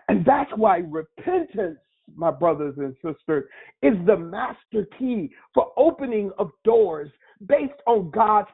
[0.07, 1.79] And that's why repentance,
[2.15, 3.45] my brothers and sisters,
[3.81, 7.09] is the master key for opening of doors
[7.47, 8.49] based on God's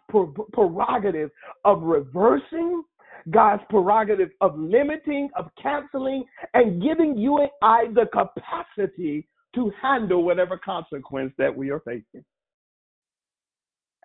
[0.51, 1.31] prerogative
[1.65, 2.83] of reversing,
[3.29, 10.23] God's prerogative of limiting, of canceling, and giving you and I the capacity to handle
[10.23, 12.23] whatever consequence that we are facing.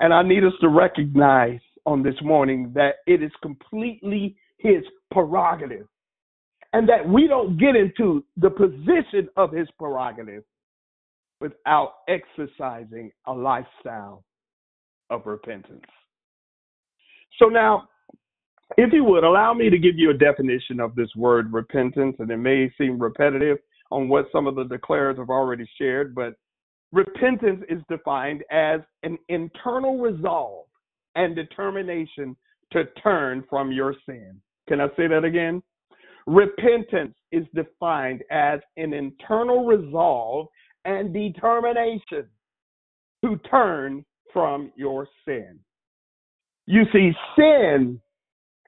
[0.00, 5.86] And I need us to recognize on this morning that it is completely his prerogative
[6.72, 10.42] and that we don't get into the position of his prerogative
[11.40, 14.24] without exercising a lifestyle
[15.10, 15.84] of repentance.
[17.38, 17.88] So now,
[18.76, 22.30] if you would allow me to give you a definition of this word repentance, and
[22.30, 23.58] it may seem repetitive
[23.90, 26.34] on what some of the declarers have already shared, but
[26.92, 30.66] repentance is defined as an internal resolve
[31.14, 32.36] and determination
[32.72, 34.40] to turn from your sin.
[34.68, 35.62] Can I say that again?
[36.26, 40.46] Repentance is defined as an internal resolve
[40.84, 42.26] and determination
[43.24, 44.04] to turn
[44.34, 45.58] from your sin.
[46.66, 48.00] You see, sin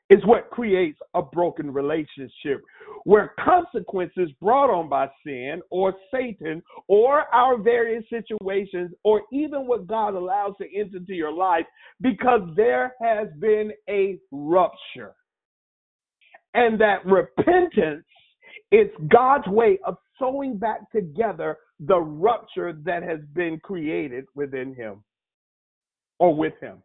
[0.08, 2.62] is what creates a broken relationship
[3.04, 9.86] where consequences brought on by sin or Satan or our various situations or even what
[9.86, 11.64] God allows to enter into your life
[12.00, 15.14] because there has been a rupture.
[16.54, 18.06] And that repentance
[18.70, 25.02] is God's way of sewing back together the rupture that has been created within him
[26.18, 26.82] or with him.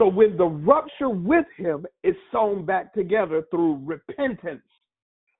[0.00, 4.62] So when the rupture with him is sewn back together through repentance,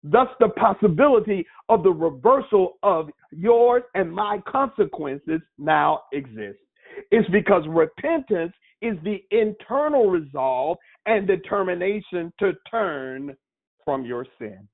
[0.03, 6.62] thus the possibility of the reversal of yours and my consequences now exists.
[7.11, 8.53] It's because repentance
[8.83, 13.37] is the internal resolve and determination to turn
[13.85, 14.69] from your sin.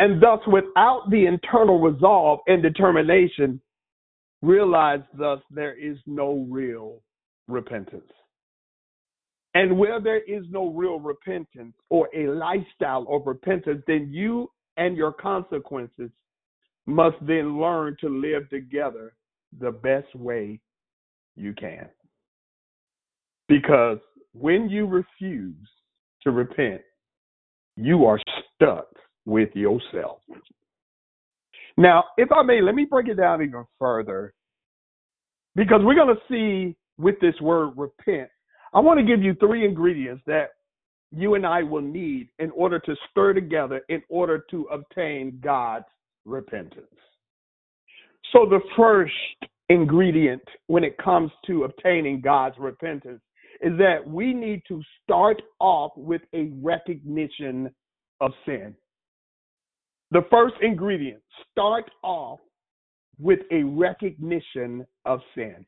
[0.00, 3.60] And thus, without the internal resolve and determination,
[4.44, 7.00] realize thus there is no real
[7.48, 8.10] repentance.
[9.54, 14.96] And where there is no real repentance or a lifestyle of repentance, then you and
[14.96, 16.10] your consequences
[16.86, 19.14] must then learn to live together
[19.60, 20.60] the best way
[21.36, 21.88] you can.
[23.48, 23.98] Because
[24.32, 25.68] when you refuse
[26.22, 26.82] to repent,
[27.76, 28.18] you are
[28.54, 28.88] stuck
[29.24, 30.18] with yourself.
[31.76, 34.32] Now, if I may, let me break it down even further
[35.56, 38.28] because we're going to see with this word repent.
[38.72, 40.50] I want to give you three ingredients that
[41.10, 45.84] you and I will need in order to stir together in order to obtain God's
[46.24, 46.86] repentance.
[48.32, 49.12] So, the first
[49.68, 53.20] ingredient when it comes to obtaining God's repentance
[53.60, 57.70] is that we need to start off with a recognition
[58.20, 58.74] of sin.
[60.14, 62.38] The first ingredient, start off
[63.18, 65.66] with a recognition of sin.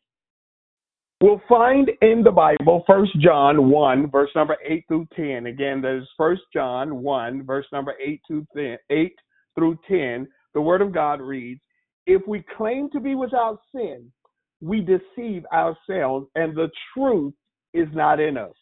[1.21, 5.47] We'll find in the Bible, First John 1, verse number 8 through 10.
[5.47, 9.15] Again, there's First John 1, verse number 8, to 10, 8
[9.57, 10.29] through 10.
[10.55, 11.61] The Word of God reads,
[12.07, 14.13] If we claim to be without sin,
[14.61, 17.35] we deceive ourselves, and the truth
[17.75, 18.55] is not in us.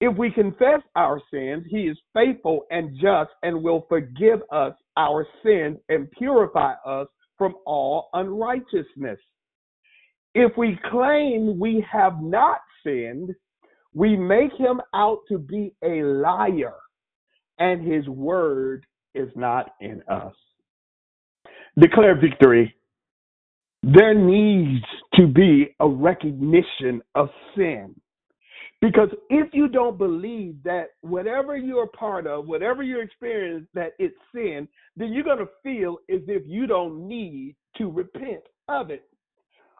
[0.00, 5.26] If we confess our sins, he is faithful and just and will forgive us our
[5.44, 9.18] sins and purify us from all unrighteousness.
[10.34, 13.34] If we claim we have not sinned,
[13.92, 16.74] we make him out to be a liar,
[17.58, 18.84] and his word
[19.14, 20.34] is not in us.
[21.78, 22.74] Declare victory.
[23.82, 24.84] There needs
[25.14, 27.94] to be a recognition of sin.
[28.80, 33.92] Because if you don't believe that whatever you're a part of, whatever you experience, that
[33.98, 38.90] it's sin, then you're going to feel as if you don't need to repent of
[38.90, 39.04] it.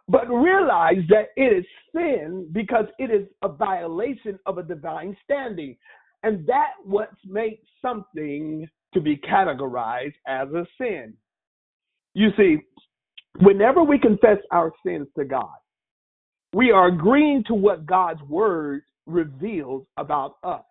[0.09, 5.77] But realize that it is sin because it is a violation of a divine standing.
[6.25, 11.15] And that what makes something to be categorized as a sin.
[12.15, 12.59] You see,
[13.41, 15.55] whenever we confess our sins to God,
[16.53, 20.63] we are agreeing to what God's word reveals about us.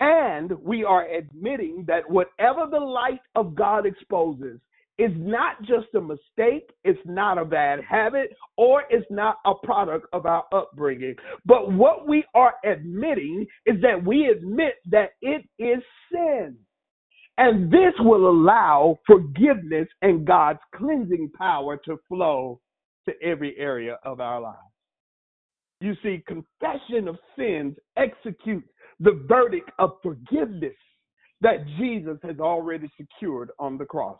[0.00, 4.60] And we are admitting that whatever the light of God exposes
[4.98, 10.06] is not just a mistake, it's not a bad habit, or it's not a product
[10.12, 11.14] of our upbringing.
[11.46, 15.82] But what we are admitting is that we admit that it is
[16.12, 16.56] sin.
[17.38, 22.60] And this will allow forgiveness and God's cleansing power to flow
[23.08, 24.58] to every area of our lives.
[25.80, 28.68] You see, confession of sins executes
[29.00, 30.74] the verdict of forgiveness
[31.40, 34.18] that Jesus has already secured on the cross.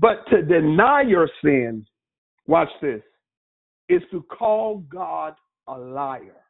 [0.00, 1.86] But to deny your sins,
[2.46, 3.02] watch this,
[3.88, 5.34] is to call God
[5.68, 6.42] a liar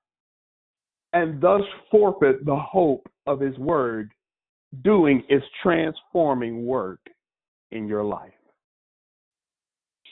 [1.12, 4.12] and thus forfeit the hope of his word
[4.82, 7.00] doing its transforming work
[7.72, 8.32] in your life.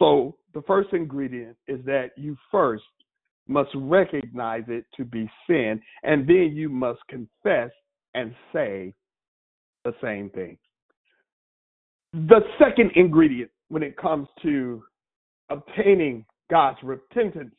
[0.01, 2.83] So, the first ingredient is that you first
[3.47, 7.71] must recognize it to be sin, and then you must confess
[8.15, 8.95] and say
[9.85, 10.57] the same thing.
[12.13, 14.83] The second ingredient when it comes to
[15.49, 17.55] obtaining God's repentance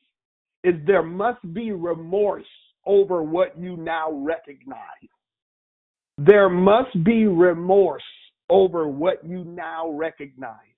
[0.64, 2.46] is there must be remorse
[2.86, 4.78] over what you now recognize.
[6.18, 8.04] There must be remorse
[8.50, 10.71] over what you now recognize.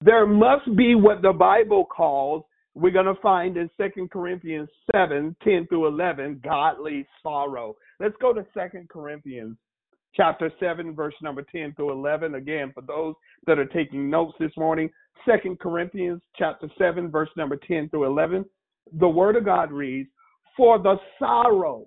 [0.00, 2.44] There must be what the Bible calls,
[2.74, 7.74] we're going to find in Second Corinthians 7 10 through 11, godly sorrow.
[7.98, 9.56] Let's go to Second Corinthians
[10.14, 12.36] chapter 7, verse number 10 through 11.
[12.36, 13.14] Again, for those
[13.46, 14.88] that are taking notes this morning,
[15.28, 18.44] Second Corinthians chapter 7, verse number 10 through 11.
[19.00, 20.08] The word of God reads,
[20.56, 21.86] For the sorrow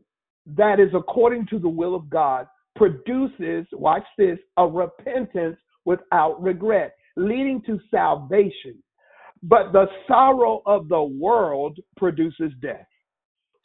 [0.57, 6.95] that is according to the will of God produces, watch this, a repentance without regret,
[7.16, 8.82] leading to salvation.
[9.43, 12.88] But the sorrow of the world produces death.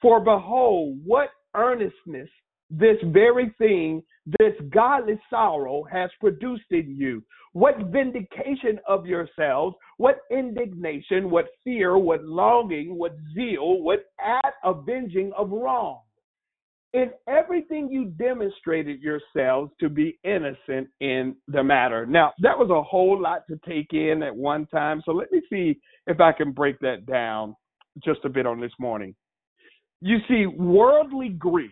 [0.00, 2.28] For behold, what earnestness
[2.70, 4.02] this very thing
[4.40, 7.22] this godly sorrow has produced in you?
[7.52, 15.32] What vindication of yourselves, what indignation, what fear, what longing, what zeal, what at avenging
[15.36, 16.00] of wrong?
[16.96, 22.06] In everything you demonstrated yourselves to be innocent in the matter.
[22.06, 25.02] Now, that was a whole lot to take in at one time.
[25.04, 27.54] So let me see if I can break that down
[28.02, 29.14] just a bit on this morning.
[30.00, 31.70] You see, worldly grief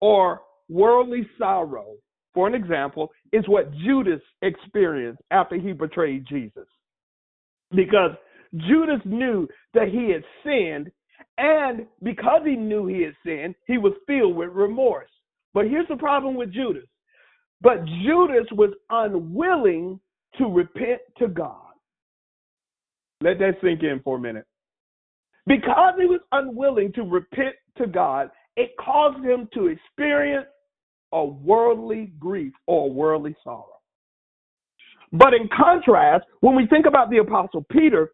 [0.00, 0.40] or
[0.70, 1.96] worldly sorrow,
[2.32, 6.66] for an example, is what Judas experienced after he betrayed Jesus.
[7.72, 8.12] Because
[8.54, 10.90] Judas knew that he had sinned,
[11.38, 15.10] and because he knew he had sinned, he was filled with remorse.
[15.54, 16.86] But here's the problem with Judas.
[17.60, 20.00] But Judas was unwilling
[20.38, 21.62] to repent to God.
[23.22, 24.44] Let that sink in for a minute.
[25.46, 30.46] Because he was unwilling to repent to God, it caused him to experience
[31.12, 33.66] a worldly grief or worldly sorrow.
[35.12, 38.10] But in contrast, when we think about the Apostle Peter,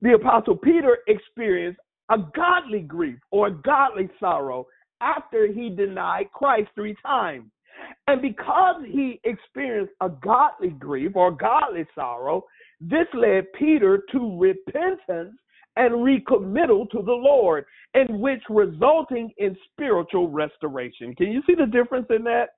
[0.00, 4.66] the Apostle Peter experienced a godly grief or a godly sorrow
[5.00, 7.50] after he denied Christ three times.
[8.06, 12.44] And because he experienced a godly grief or godly sorrow,
[12.80, 15.34] this led Peter to repentance
[15.76, 21.14] and recommittal to the Lord, in which resulting in spiritual restoration.
[21.14, 22.50] Can you see the difference in that?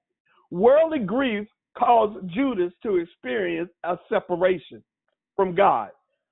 [0.51, 4.83] Worldly grief caused Judas to experience a separation
[5.35, 5.91] from God,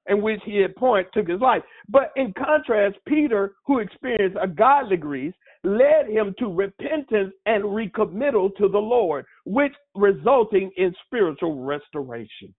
[0.09, 1.63] in which he at point took his life.
[1.89, 5.35] But in contrast, Peter, who experienced a godly grief,
[5.65, 12.55] led him to repentance and recommittal to the Lord, which resulting in spiritual restoration.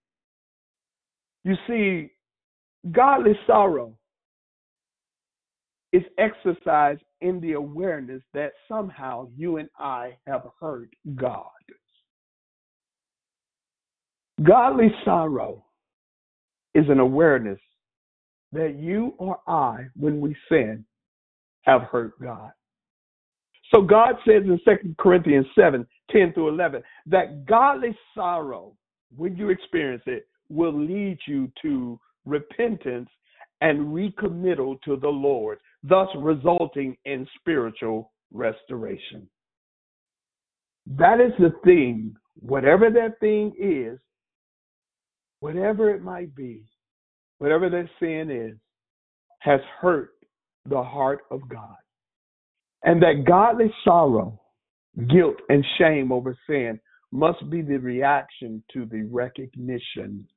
[1.43, 2.11] You see,
[2.91, 3.97] godly sorrow
[5.93, 11.45] is exercised in the awareness that somehow you and I have hurt God.
[14.43, 15.63] Godly sorrow
[16.77, 17.59] is an awareness
[18.51, 20.85] that you or I, when we sin,
[21.63, 22.51] have hurt God.
[23.73, 28.73] So God says in 2 Corinthians 7 10 through 11 that godly sorrow,
[29.15, 33.09] when you experience it, will lead you to repentance
[33.59, 39.27] and recommittal to the Lord, thus resulting in spiritual restoration.
[40.85, 43.99] That is the thing, whatever that thing is,
[45.39, 46.63] whatever it might be,
[47.37, 48.57] whatever that sin is,
[49.39, 50.11] has hurt
[50.65, 51.75] the heart of God.
[52.83, 54.39] And that godly sorrow,
[55.09, 56.79] guilt, and shame over sin
[57.11, 60.27] must be the reaction to the recognition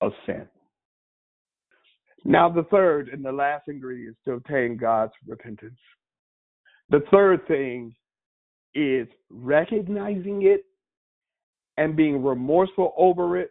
[0.00, 0.46] of sin.
[2.24, 5.78] Now, the third and the last ingredient to obtain God's repentance.
[6.90, 7.94] The third thing
[8.74, 10.64] is recognizing it
[11.76, 13.50] and being remorseful over it.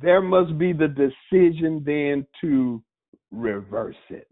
[0.00, 2.82] There must be the decision then to
[3.30, 4.26] reverse it.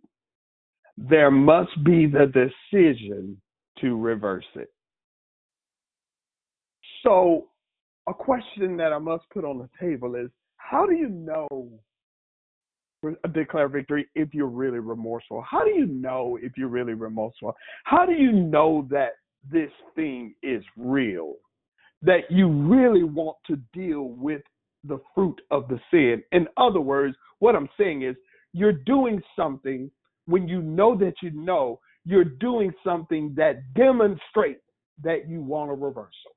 [0.97, 3.41] There must be the decision
[3.81, 4.73] to reverse it.
[7.03, 7.49] So,
[8.09, 11.47] a question that I must put on the table is how do you know
[13.33, 15.45] declare victory if you're really remorseful?
[15.49, 17.55] How do you know if you're really remorseful?
[17.85, 19.12] How do you know that
[19.51, 21.35] this thing is real?
[22.03, 24.43] That you really want to deal with
[24.85, 26.22] the fruit of the sin.
[26.33, 28.16] In other words, what I'm saying is
[28.53, 29.91] you're doing something
[30.26, 34.62] when you know that you know you're doing something that demonstrates
[35.03, 36.33] that you want a reversal.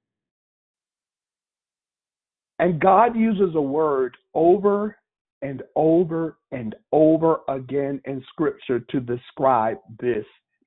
[2.60, 4.96] And God uses a word over
[5.42, 10.26] and over and over again in Scripture to describe this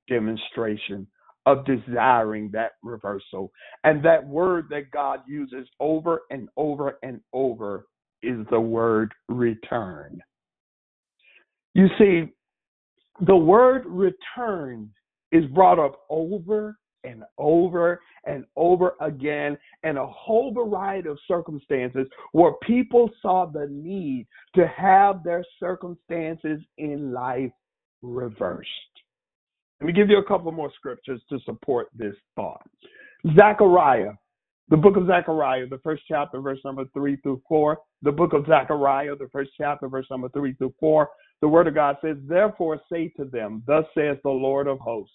[0.08, 1.06] demonstration
[1.46, 3.52] of desiring that reversal.
[3.84, 7.86] And that word that God uses over and over and over
[8.22, 10.22] is the word return.
[11.74, 12.32] You see,
[13.26, 14.90] the word return
[15.32, 22.06] is brought up over and over and over again in a whole variety of circumstances
[22.32, 27.52] where people saw the need to have their circumstances in life
[28.02, 28.68] reversed.
[29.84, 32.66] Let me give you a couple more scriptures to support this thought.
[33.36, 34.12] Zechariah,
[34.70, 37.80] the book of Zechariah, the first chapter, verse number three through four.
[38.00, 41.10] The book of Zechariah, the first chapter, verse number three through four.
[41.42, 45.12] The word of God says, Therefore say to them, Thus says the Lord of hosts,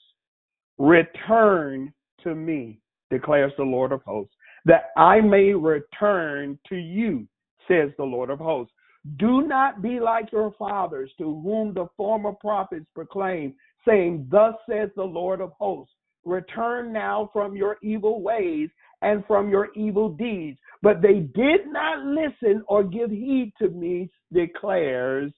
[0.77, 1.91] Return
[2.23, 7.27] to me, declares the Lord of hosts, that I may return to you,
[7.67, 8.71] says the Lord of hosts.
[9.17, 13.55] Do not be like your fathers, to whom the former prophets proclaimed,
[13.87, 15.93] saying, Thus says the Lord of hosts,
[16.25, 18.69] return now from your evil ways
[19.01, 20.57] and from your evil deeds.
[20.81, 25.31] But they did not listen or give heed to me, declares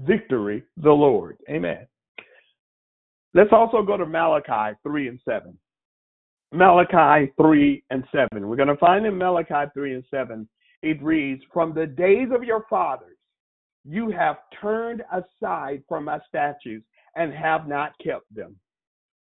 [0.00, 1.38] victory the Lord.
[1.48, 1.86] Amen.
[3.34, 5.56] Let's also go to Malachi 3 and 7.
[6.52, 8.48] Malachi 3 and 7.
[8.48, 10.48] We're going to find in Malachi 3 and 7,
[10.82, 13.16] it reads, From the days of your fathers,
[13.84, 16.86] you have turned aside from my statutes
[17.16, 18.56] and have not kept them.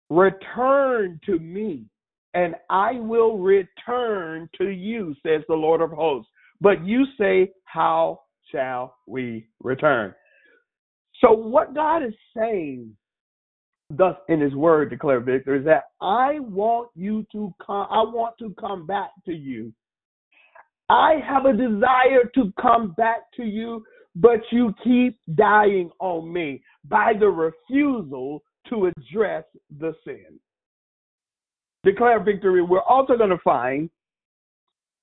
[0.09, 1.85] Return to me,
[2.33, 6.29] and I will return to you, says the Lord of hosts.
[6.61, 8.21] But you say, How
[8.51, 10.13] shall we return?
[11.19, 12.95] So, what God is saying,
[13.89, 17.87] thus in His Word, declare Victor, is that I want you to come.
[17.89, 19.73] I want to come back to you.
[20.89, 23.83] I have a desire to come back to you,
[24.15, 29.43] but you keep dying on me by the refusal to address
[29.79, 30.39] the sin.
[31.83, 32.61] Declare victory.
[32.61, 33.89] We're also going to find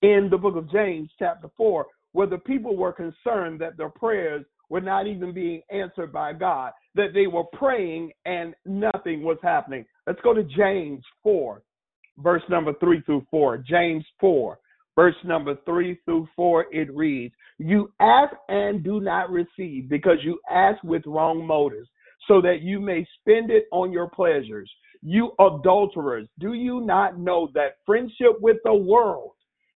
[0.03, 4.45] in the book of James, chapter 4, where the people were concerned that their prayers
[4.71, 9.85] were not even being answered by God, that they were praying and nothing was happening.
[10.07, 11.63] Let's go to James 4,
[12.19, 13.59] verse number 3 through 4.
[13.59, 14.59] James 4,
[14.97, 20.39] verse number 3 through 4, it reads, You ask and do not receive because you
[20.51, 21.89] ask with wrong motives,
[22.29, 24.71] so that you may spend it on your pleasures.
[25.03, 29.33] You adulterers, do you not know that friendship with the world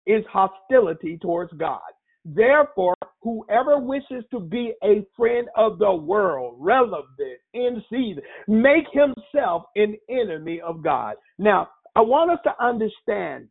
[0.06, 1.80] is hostility towards God?
[2.24, 7.08] Therefore, whoever wishes to be a friend of the world, relevant
[7.54, 11.16] in season, make himself an enemy of God.
[11.38, 13.48] Now, I want us to understand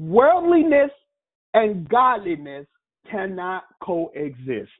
[0.00, 0.90] worldliness
[1.54, 2.66] and godliness
[3.10, 4.70] cannot coexist.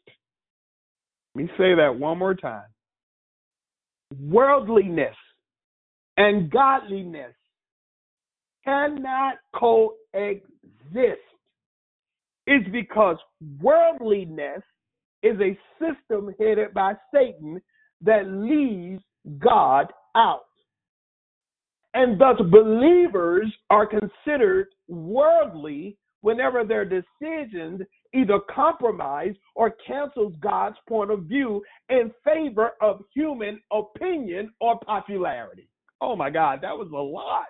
[1.35, 2.69] Let me say that one more time.
[4.21, 5.17] Worldliness
[6.17, 7.35] and godliness
[8.65, 10.35] cannot coexist.
[12.47, 13.17] It's because
[13.61, 14.63] worldliness
[15.23, 17.61] is a system headed by Satan
[18.03, 19.03] that leaves
[19.39, 20.45] God out.
[21.95, 27.83] And thus, believers are considered worldly whenever their decisions
[28.15, 35.69] either compromise or cancels God's point of view in favor of human opinion or popularity.
[36.01, 37.47] Oh my God, that was a lot.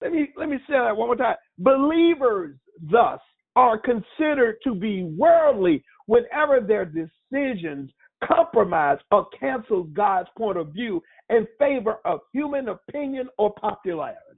[0.00, 1.36] Let me let me say that one more time.
[1.58, 2.56] Believers
[2.90, 3.20] thus
[3.56, 7.90] are considered to be worldly whenever their decisions
[8.24, 14.37] compromise or cancel God's point of view in favor of human opinion or popularity.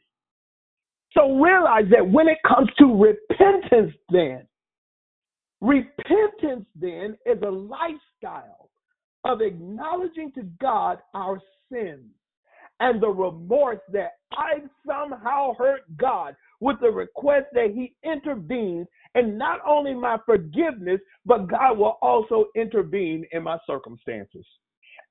[1.12, 4.46] So realize that when it comes to repentance, then,
[5.60, 8.70] repentance then is a lifestyle
[9.24, 11.40] of acknowledging to God our
[11.70, 12.10] sins
[12.78, 19.36] and the remorse that I somehow hurt God with the request that He intervenes and
[19.36, 24.46] not only my forgiveness, but God will also intervene in my circumstances.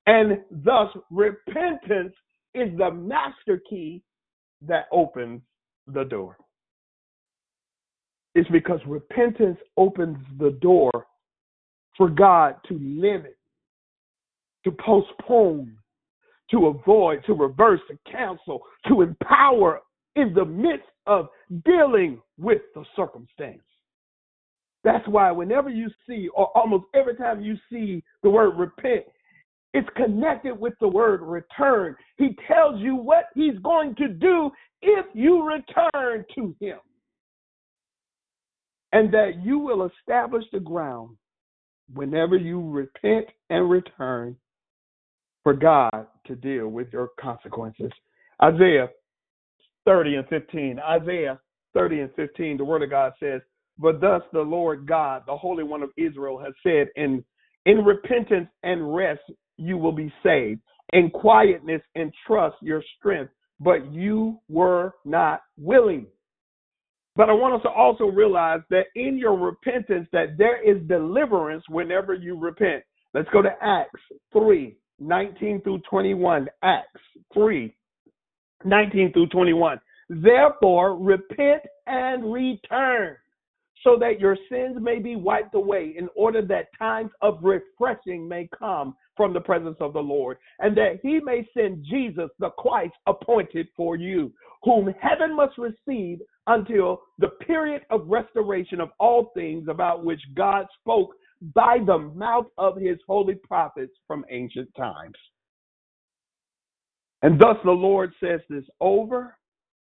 [0.08, 2.14] And thus, repentance
[2.56, 4.02] is the master key
[4.62, 5.42] that opens
[5.94, 6.38] the door.
[8.36, 11.08] It's because repentance opens the door
[11.98, 13.38] for God to limit,
[14.64, 15.76] to postpone,
[16.52, 19.82] to avoid, to reverse, to cancel, to empower
[20.16, 21.28] in the midst of
[21.66, 23.62] dealing with the circumstance.
[24.84, 29.06] That's why whenever you see, or almost every time you see the word repent,
[29.74, 31.96] it's connected with the word return.
[32.18, 34.52] He tells you what he's going to do
[34.82, 36.80] if you return to him.
[38.92, 41.16] And that you will establish the ground
[41.94, 44.36] whenever you repent and return
[45.44, 47.92] for God to deal with your consequences.
[48.42, 48.90] Isaiah
[49.86, 50.80] 30 and 15.
[50.80, 51.40] Isaiah
[51.76, 53.42] 30 and 15, the word of God says,
[53.78, 57.24] But thus the Lord God, the Holy One of Israel, has said, In
[57.66, 59.22] in repentance and rest
[59.60, 60.62] you will be saved.
[60.94, 66.08] In quietness and trust your strength, but you were not willing.
[67.16, 71.64] But I want us to also realize that in your repentance that there is deliverance
[71.68, 72.84] whenever you repent.
[73.14, 74.00] Let's go to Acts
[74.32, 76.48] 3, 19 through 21.
[76.64, 77.02] Acts
[77.34, 77.76] 3,
[78.64, 79.82] 19 through 21.
[80.10, 83.16] Therefore, repent and return
[83.84, 88.50] so that your sins may be wiped away, in order that times of refreshing may
[88.58, 92.94] come from the presence of the Lord, and that he may send Jesus, the Christ
[93.06, 94.32] appointed for you,
[94.64, 100.68] whom heaven must receive until the period of restoration of all things about which God
[100.80, 101.10] spoke
[101.54, 105.18] by the mouth of his holy prophets from ancient times.
[107.22, 109.36] And thus the Lord says this over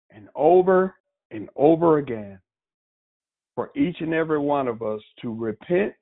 [0.10, 0.96] and over
[1.32, 2.40] and over again
[3.56, 5.96] for each and every one of us to repent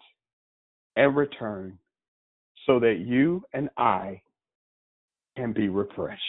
[0.96, 1.80] and return
[2.66, 4.22] so that you and I
[5.38, 6.22] can be refreshed.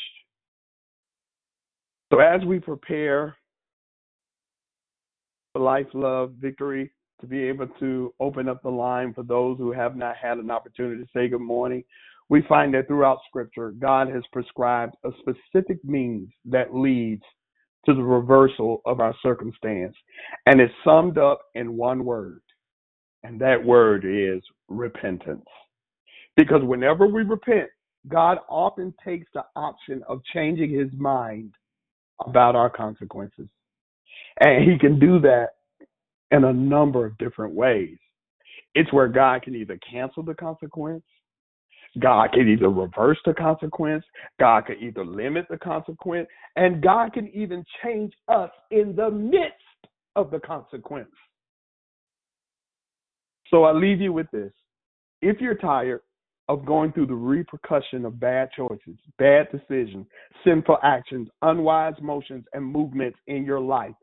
[2.12, 3.37] So as we prepare
[5.53, 9.72] for life, love, victory, to be able to open up the line for those who
[9.72, 11.82] have not had an opportunity to say good morning,
[12.28, 17.22] we find that throughout Scripture, God has prescribed a specific means that leads
[17.87, 19.95] to the reversal of our circumstance.
[20.47, 22.43] And it's summed up in one word,
[23.22, 25.47] and that word is repentance.
[26.37, 27.68] Because whenever we repent,
[28.09, 31.55] God often takes the option of changing his mind
[32.24, 33.49] about our consequences.
[34.41, 35.49] And he can do that
[36.30, 37.97] in a number of different ways.
[38.74, 41.05] It's where God can either cancel the consequence,
[41.99, 44.05] God can either reverse the consequence,
[44.39, 49.55] God can either limit the consequence, and God can even change us in the midst
[50.14, 51.09] of the consequence.
[53.49, 54.53] So I leave you with this.
[55.22, 56.01] If you're tired
[56.49, 60.07] of going through the repercussion of bad choices, bad decisions,
[60.44, 63.94] sinful actions, unwise motions, and movements in your life,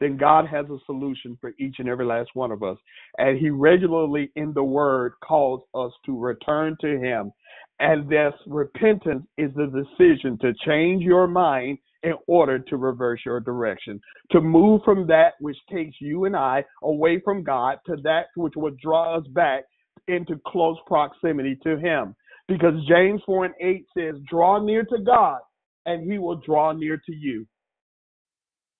[0.00, 2.76] then God has a solution for each and every last one of us.
[3.18, 7.30] And He regularly in the Word calls us to return to Him.
[7.78, 13.38] And this repentance is the decision to change your mind in order to reverse your
[13.38, 14.00] direction,
[14.32, 18.54] to move from that which takes you and I away from God to that which
[18.56, 19.64] will draw us back
[20.08, 22.14] into close proximity to Him.
[22.48, 25.40] Because James 4 and 8 says, Draw near to God,
[25.86, 27.46] and He will draw near to you.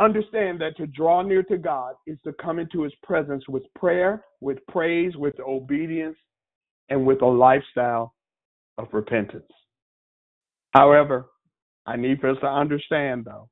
[0.00, 4.24] Understand that to draw near to God is to come into His presence with prayer,
[4.40, 6.16] with praise, with obedience,
[6.88, 8.14] and with a lifestyle
[8.78, 9.44] of repentance.
[10.72, 11.26] However,
[11.86, 13.48] I need for us to understand though,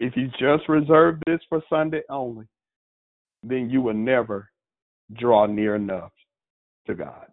[0.00, 2.46] if you just reserve this for Sunday only,
[3.42, 4.48] then you will never
[5.12, 6.10] draw near enough
[6.86, 7.26] to God.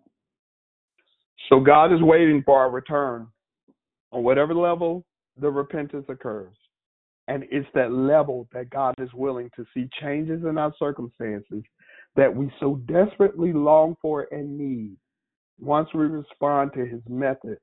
[1.49, 3.28] So God is waiting for our return
[4.12, 5.04] on whatever level
[5.39, 6.56] the repentance occurs.
[7.28, 11.64] And it's that level that God is willing to see changes in our circumstances
[12.16, 14.97] that we so desperately long for and need
[15.60, 17.58] once we respond to his method,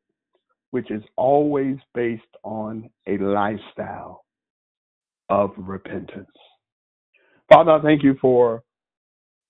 [0.70, 4.24] which is always based on a lifestyle
[5.28, 6.26] of repentance.
[7.52, 8.62] Father, I thank you for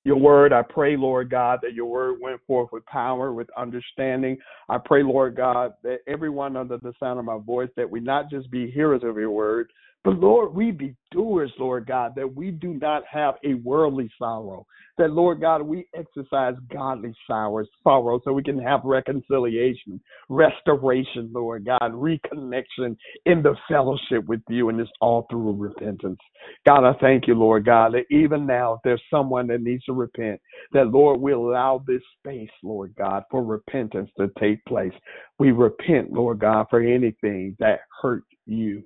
[0.09, 0.53] your word.
[0.55, 4.39] I pray, Lord God, that your word went forth with power, with understanding.
[4.69, 8.31] I pray, Lord God, that everyone under the sound of my voice, that we not
[8.31, 9.71] just be hearers of your word,
[10.05, 14.65] but Lord, we be doers, Lord God, that we do not have a worldly sorrow.
[14.97, 21.65] That, Lord God, we exercise godly sorrow, sorrow so we can have reconciliation, restoration, Lord
[21.65, 22.97] God, reconnection
[23.27, 26.21] in the fellowship with you, and it's all through repentance.
[26.65, 29.93] God, I thank you, Lord God, that even now, if there's someone that needs to
[29.93, 30.41] repent,
[30.73, 34.93] that, Lord, we allow this space, Lord God, for repentance to take place.
[35.39, 38.85] We repent, Lord God, for anything that hurt you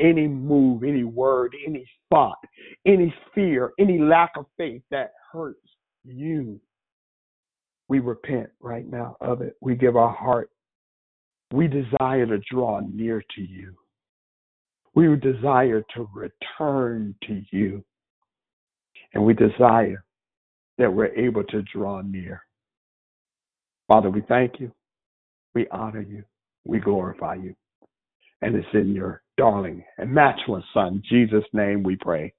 [0.00, 2.38] any move, any word, any thought,
[2.86, 5.58] any fear, any lack of faith that hurts
[6.04, 6.60] you.
[7.88, 9.56] We repent right now of it.
[9.60, 10.50] We give our heart.
[11.52, 13.74] We desire to draw near to you.
[14.94, 17.84] We desire to return to you.
[19.14, 20.04] And we desire
[20.78, 22.42] that we're able to draw near.
[23.88, 24.72] Father, we thank you.
[25.54, 26.24] We honor you.
[26.64, 27.54] We glorify you.
[28.42, 32.32] And it's in your darling and matchless Son, Jesus' name we pray.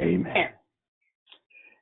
[0.00, 0.48] Amen.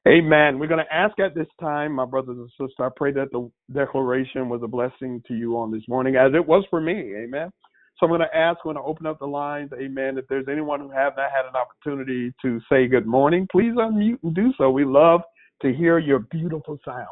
[0.07, 0.59] Amen.
[0.59, 3.51] We're going to ask at this time, my brothers and sisters, I pray that the
[3.73, 7.15] declaration was a blessing to you on this morning, as it was for me.
[7.17, 7.51] Amen.
[7.99, 9.71] So I'm going to ask, when I'm going to open up the lines.
[9.73, 10.17] Amen.
[10.17, 14.19] If there's anyone who have not had an opportunity to say good morning, please unmute
[14.23, 14.71] and do so.
[14.71, 15.23] We love
[15.63, 17.07] to hear your beautiful sound.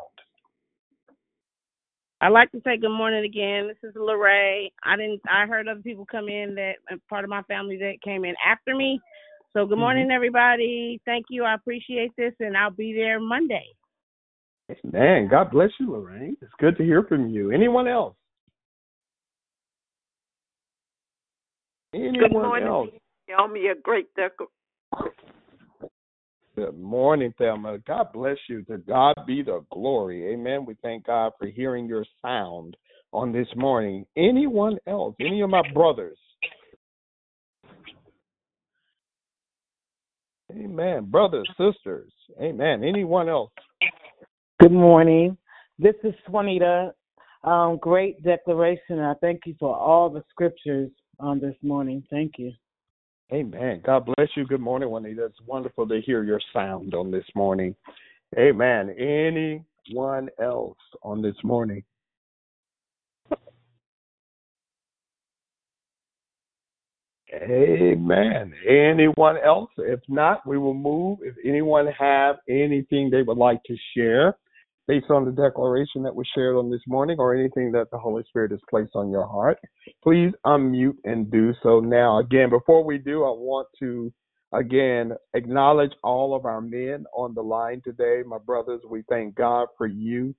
[2.21, 3.69] I'd like to say good morning again.
[3.69, 4.71] This is Lorraine.
[4.83, 5.21] I didn't.
[5.29, 6.75] I heard other people come in that
[7.09, 9.01] part of my family that came in after me.
[9.53, 10.17] So good morning, mm-hmm.
[10.17, 11.01] everybody.
[11.05, 11.45] Thank you.
[11.45, 13.67] I appreciate this, and I'll be there Monday.
[14.83, 16.37] Man, God bless you, Lorraine.
[16.41, 17.51] It's good to hear from you.
[17.51, 18.17] Anyone else?
[21.95, 22.69] Anyone good morning.
[22.69, 22.89] else?
[23.29, 24.51] Tell me a great declaration.
[26.57, 27.79] Good morning, Thelma.
[27.79, 28.63] God bless you.
[28.65, 30.33] To God be the glory.
[30.33, 30.65] Amen.
[30.65, 32.77] We thank God for hearing your sound
[33.13, 34.07] on this morning.
[34.17, 35.17] Anyone else?
[35.19, 36.17] Any of my brothers?
[40.53, 41.07] Amen.
[41.07, 42.13] Brothers, sisters.
[42.41, 42.85] Amen.
[42.85, 43.51] Anyone else?
[44.61, 45.37] Good morning.
[45.81, 46.95] This is Juanita.
[47.43, 49.01] Um, great declaration.
[49.01, 52.05] I thank you for all the scriptures on this morning.
[52.11, 52.53] Thank you.
[53.35, 53.83] Amen.
[53.85, 54.47] God bless you.
[54.47, 55.25] Good morning, Juanita.
[55.25, 57.75] It's wonderful to hear your sound on this morning.
[58.39, 58.91] Amen.
[58.91, 61.83] Anyone else on this morning?
[67.35, 68.55] Amen.
[68.69, 69.71] Anyone else?
[69.79, 71.19] If not, we will move.
[71.23, 74.37] If anyone have anything they would like to share
[74.87, 78.23] based on the declaration that was shared on this morning or anything that the Holy
[78.29, 79.59] Spirit has placed on your heart,
[80.03, 82.19] please unmute and do so now.
[82.19, 84.13] Again, before we do, I want to
[84.53, 88.23] again acknowledge all of our men on the line today.
[88.27, 90.35] My brothers, we thank God for you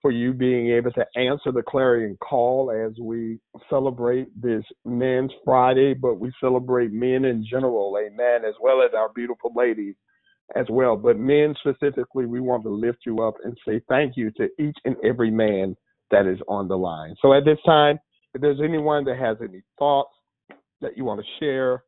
[0.00, 3.38] for you being able to answer the clarion call as we
[3.68, 9.10] celebrate this Men's Friday, but we celebrate men in general, amen, as well as our
[9.12, 9.94] beautiful ladies
[10.56, 10.96] as well.
[10.96, 14.76] But men specifically, we want to lift you up and say thank you to each
[14.84, 15.76] and every man
[16.10, 17.14] that is on the line.
[17.22, 17.98] So at this time,
[18.34, 20.14] if there's anyone that has any thoughts
[20.80, 21.84] that you want to share,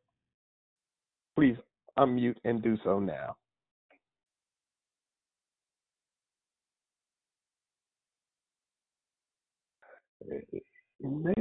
[1.35, 1.57] please
[1.97, 3.35] unmute and do so now.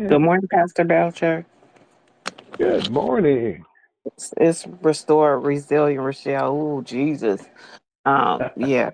[0.08, 1.46] Good morning, Pastor Belcher.
[2.58, 3.64] Good morning.
[4.06, 6.54] It's, it's restore resilient Rochelle.
[6.56, 7.42] Ooh, Jesus.
[8.04, 8.90] Um, yeah,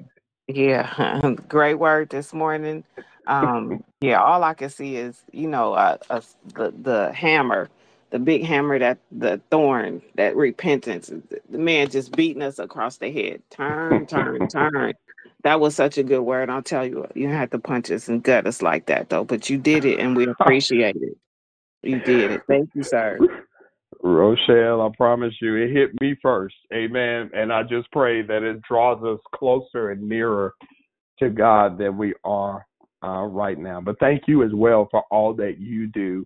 [0.49, 1.33] yeah.
[1.49, 2.85] Great word this morning.
[3.27, 6.21] Um, yeah, all I can see is, you know, uh, uh,
[6.55, 7.69] the the hammer,
[8.11, 11.09] the big hammer that the thorn, that repentance.
[11.51, 13.43] The man just beating us across the head.
[13.51, 14.95] Turn, turn, turn.
[15.45, 16.51] That was such a good word.
[16.51, 19.51] I'll tell you, you had to punch us and gut us like that though, but
[19.51, 21.19] you did it, and we appreciate it.
[21.83, 22.43] You did it.
[22.49, 23.25] Thank you, sir.
[24.03, 26.55] Rochelle, I promise you, it hit me first.
[26.73, 27.31] Amen.
[27.35, 30.55] And I just pray that it draws us closer and nearer
[31.19, 32.65] to God than we are
[33.03, 33.81] uh, right now.
[33.81, 36.25] But thank you as well for all that you do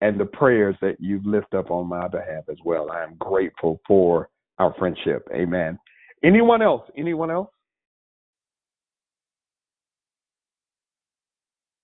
[0.00, 2.90] and the prayers that you've lifted up on my behalf as well.
[2.90, 5.26] I am grateful for our friendship.
[5.32, 5.78] Amen.
[6.24, 6.82] Anyone else?
[6.96, 7.50] Anyone else?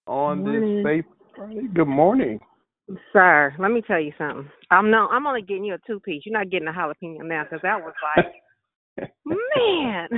[0.08, 1.04] On this faith
[1.36, 1.68] Friday?
[1.72, 2.40] Good morning.
[3.12, 4.48] Sir, let me tell you something.
[4.70, 6.22] I'm no, I'm only getting you a two piece.
[6.24, 10.08] You're not getting a jalapeno now because that was like, man,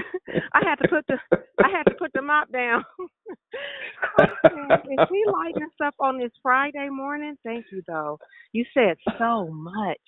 [0.52, 1.16] I had to put the
[1.64, 2.84] I had to put the mop down.
[4.20, 7.36] Is he lighting us up on this Friday morning?
[7.44, 8.18] Thank you, though.
[8.52, 9.98] You said so much.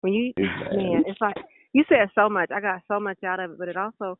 [0.00, 1.36] When you man, it's like
[1.72, 2.50] you said so much.
[2.54, 4.18] I got so much out of it, but it also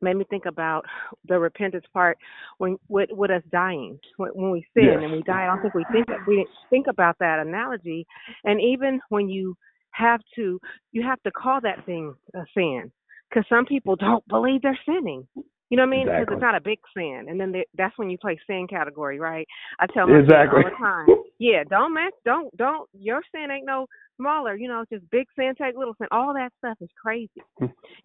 [0.00, 0.84] made me think about
[1.28, 2.18] the repentance part
[2.58, 4.98] when with, with us dying when, when we sin Yes.
[5.02, 5.44] and we die.
[5.44, 8.06] I don't think we think we think about that analogy.
[8.44, 9.56] And even when you
[9.92, 10.58] have to,
[10.92, 12.90] you have to call that thing a sin
[13.28, 15.26] because some people don't believe they're sinning.
[15.70, 16.04] You know what I mean?
[16.04, 16.34] Because Exactly.
[16.36, 19.48] it's not a big sin, and then they, that's when you play sin category, right?
[19.80, 20.64] I tell my Exactly.
[20.64, 21.06] all the time,
[21.38, 22.86] yeah, don't mess, don't, don't.
[22.92, 23.86] Your sin ain't no
[24.22, 24.54] smaller.
[24.56, 26.06] You know, just big sin, take little sin.
[26.10, 27.30] All that stuff is crazy.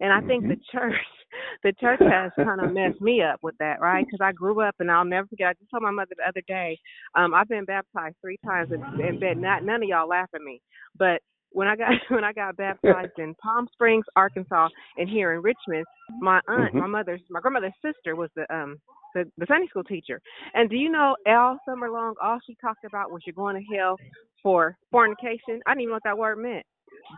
[0.00, 0.94] And I think the church,
[1.62, 4.04] the church has kind of messed me up with that, right?
[4.04, 5.48] Because I grew up, and I'll never forget.
[5.48, 6.78] I just told my mother the other day,
[7.14, 10.40] um, I've been baptized three times, and, and bet not none of y'all laugh at
[10.40, 10.60] me,
[10.98, 11.20] but
[11.52, 15.86] when I got when I got baptized in Palm Springs, Arkansas, and here in Richmond,
[16.20, 16.80] my aunt, Mhm.
[16.80, 18.78] my mother's, my grandmother's sister was the um
[19.14, 20.20] the, the Sunday school teacher.
[20.54, 23.74] And do you know all summer long, all she talked about was you're going to
[23.76, 23.98] hell
[24.42, 25.60] for fornication.
[25.66, 26.64] I didn't even know what that word meant,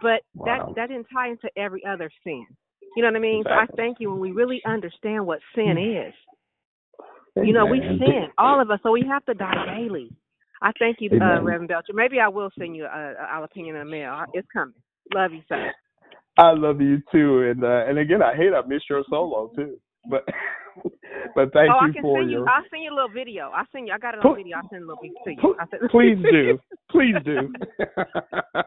[0.00, 0.44] but Wow.
[0.46, 2.46] that that didn't tie into every other sin.
[2.96, 3.44] You know what I mean?
[3.44, 6.14] So I thank you when we really understand what sin is.
[7.36, 10.12] You know, we sin, all of us, so we have to die daily.
[10.62, 11.92] I thank you, uh, Reverend Belcher.
[11.94, 14.24] Maybe I will send you a, a jalapeno in the mail.
[14.34, 14.74] It's coming.
[15.14, 15.72] Love you, sir.
[16.38, 19.78] I love you too, and uh, and again, I hate I missed your solo too,
[20.08, 20.24] but
[21.34, 22.46] but thank oh, I you can for send you.
[22.46, 23.50] I'll send you a little video.
[23.54, 23.94] I'll send you.
[23.94, 24.56] I got it on Pl- video.
[24.56, 25.56] I'll send a little bit to you.
[25.70, 26.58] Send- Please do,
[26.90, 27.52] please do.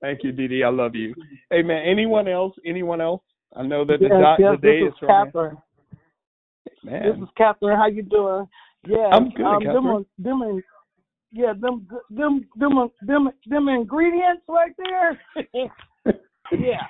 [0.00, 0.62] thank you, Dee Dee.
[0.64, 1.14] I love you.
[1.50, 2.54] Hey man, anyone else?
[2.66, 3.22] Anyone else?
[3.54, 5.56] I know that the, Yes, dot, yes, the day this is is from Catherine.
[6.84, 7.02] man.
[7.02, 7.78] This is Catherine.
[7.78, 8.46] How you doing?
[8.86, 9.86] Yeah, I'm good, um, Catherine.
[9.86, 10.62] are- them, in-
[11.32, 15.20] yeah, them, them, them, them, them ingredients right there.
[16.58, 16.86] yeah,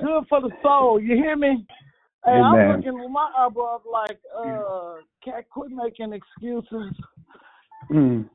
[0.00, 1.00] good for the soul.
[1.00, 1.66] You hear me?
[2.24, 4.94] Hey, I'm looking with my eyebrows like, uh,
[5.24, 6.94] can't quit making excuses
[7.90, 8.28] Mm.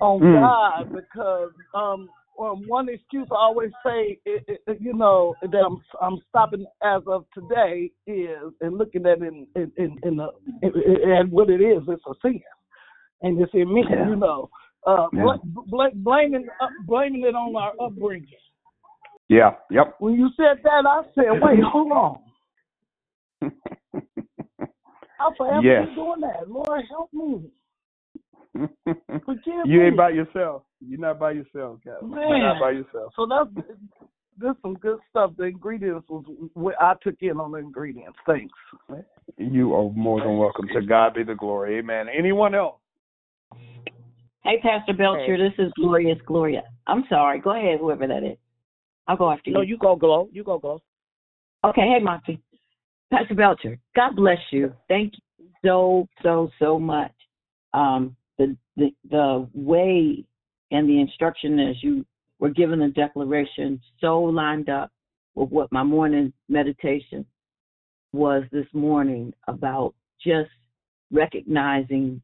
[0.00, 0.40] on Mm.
[0.40, 6.18] God because um, one excuse I always say it, it, you know that I'm I'm
[6.28, 10.28] stopping as of today is and looking at it in in in, in the
[10.62, 10.72] in,
[11.10, 12.40] and what it is it's a sin
[13.22, 14.08] and it's in me Yeah.
[14.08, 14.50] you know
[14.86, 15.22] uh Yeah.
[15.44, 18.28] bl- bl- blaming uh, blaming it on our upbringing
[19.28, 19.52] Yeah.
[19.70, 19.96] Yep.
[19.98, 22.20] when you said that I said wait hold on
[25.20, 25.88] I'll forever Yes.
[25.88, 26.48] be doing that.
[26.50, 27.50] Lord, help me.
[29.24, 29.86] Forgive you me.
[29.86, 30.62] ain't by yourself.
[30.80, 31.98] You're not by yourself, Cal.
[32.02, 33.12] You're not by yourself.
[33.16, 33.50] So that's
[34.38, 35.32] this some good stuff.
[35.36, 38.18] The ingredients was what I took in on the ingredients.
[38.26, 38.54] Thanks.
[39.36, 40.68] You are more than welcome.
[40.74, 41.78] To God be the glory.
[41.78, 42.06] Amen.
[42.16, 42.76] Anyone else?
[44.44, 46.62] Hey, Pastor Belcher, this is Glorious Gloria.
[46.86, 47.40] I'm sorry.
[47.40, 48.38] Go ahead, whoever that is.
[49.06, 49.54] I'll go after you.
[49.54, 49.78] No, you.
[49.78, 50.28] go, Glow.
[50.32, 50.80] You go, Glow.
[51.64, 52.40] Okay, hey, Monty.
[53.10, 54.72] Pastor Belcher, God bless you.
[54.88, 57.12] Thank you so, so, so much.
[57.74, 60.24] Um, the, the, the way
[60.70, 62.04] and the instruction as you
[62.38, 64.90] were given the declaration so lined up
[65.34, 67.24] with what my morning meditation
[68.12, 69.94] was this morning about
[70.24, 70.50] just
[71.10, 72.22] recognizing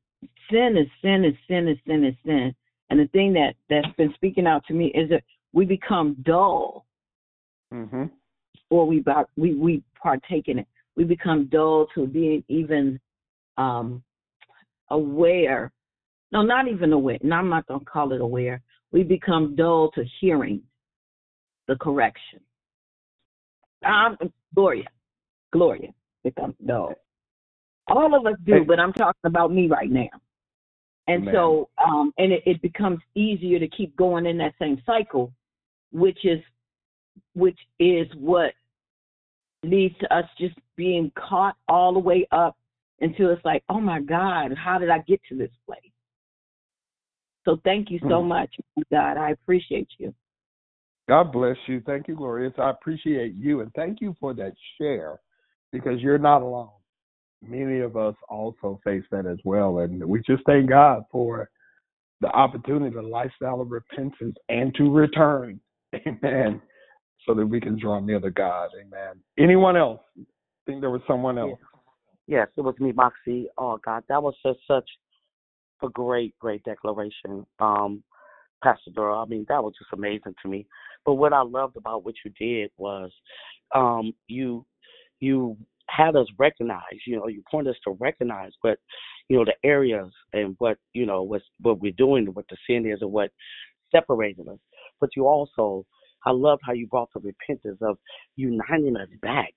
[0.50, 2.54] sin is sin is sin is sin is sin.
[2.90, 5.22] And the thing that, that's been speaking out to me is that
[5.52, 6.84] we become dull
[7.72, 8.04] Mm-hmm.
[8.70, 9.02] or we
[9.36, 10.66] we we partake in it.
[10.96, 13.00] We become dull to being even
[13.56, 14.02] um,
[14.90, 15.72] aware.
[16.30, 17.18] No, not even aware.
[17.22, 18.62] No, I'm not gonna call it aware.
[18.92, 20.62] We become dull to hearing
[21.66, 22.40] the correction.
[23.84, 24.16] Um,
[24.54, 24.88] Gloria,
[25.52, 26.94] Gloria becomes dull.
[27.88, 30.08] All of us do, but I'm talking about me right now.
[31.06, 35.32] And so, um, and it, it becomes easier to keep going in that same cycle,
[35.92, 36.40] which is
[37.34, 38.52] which is what
[39.62, 42.56] leads to us just being caught all the way up
[43.00, 45.80] until it's like, oh my God, how did I get to this place?
[47.44, 48.28] So thank you so Hmm.
[48.28, 48.54] much,
[48.90, 49.16] God.
[49.16, 50.14] I appreciate you.
[51.06, 51.82] God bless you.
[51.82, 52.54] Thank you, Glorious.
[52.58, 55.20] I appreciate you and thank you for that share
[55.70, 56.70] because you're not alone.
[57.48, 59.78] Many of us also face that as well.
[59.78, 61.48] And we just thank God for
[62.20, 65.60] the opportunity, the lifestyle of repentance and to return.
[66.06, 66.60] Amen.
[67.26, 68.70] So that we can draw near to God.
[68.78, 69.20] Amen.
[69.38, 70.00] Anyone else?
[70.18, 70.22] I
[70.66, 71.58] think there was someone else.
[72.26, 73.48] Yes, it was me, Moxie.
[73.58, 74.88] Oh God, that was just such
[75.82, 78.02] a great, great declaration, um,
[78.62, 79.24] Pastor Darryl.
[79.24, 80.66] I mean, that was just amazing to me.
[81.04, 83.10] But what I loved about what you did was,
[83.74, 84.64] um, you,
[85.20, 85.56] you
[85.88, 86.82] had us recognize.
[87.06, 88.78] You know, you point us to recognize what,
[89.28, 92.86] you know, the areas and what you know what what we're doing, what the sin
[92.90, 93.30] is, and what
[93.94, 94.58] separated us.
[95.00, 95.84] But you also,
[96.24, 97.98] I love how you brought the repentance of
[98.36, 99.52] uniting us back.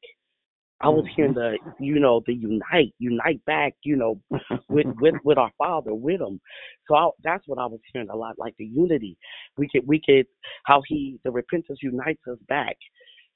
[0.80, 1.74] I was hearing mm-hmm.
[1.80, 4.22] the, you know, the unite, unite back, you know,
[4.70, 6.40] with with with our Father, with Him.
[6.88, 9.18] So I, that's what I was hearing a lot, like the unity.
[9.58, 10.28] We could we could
[10.66, 12.78] how He the repentance unites us back,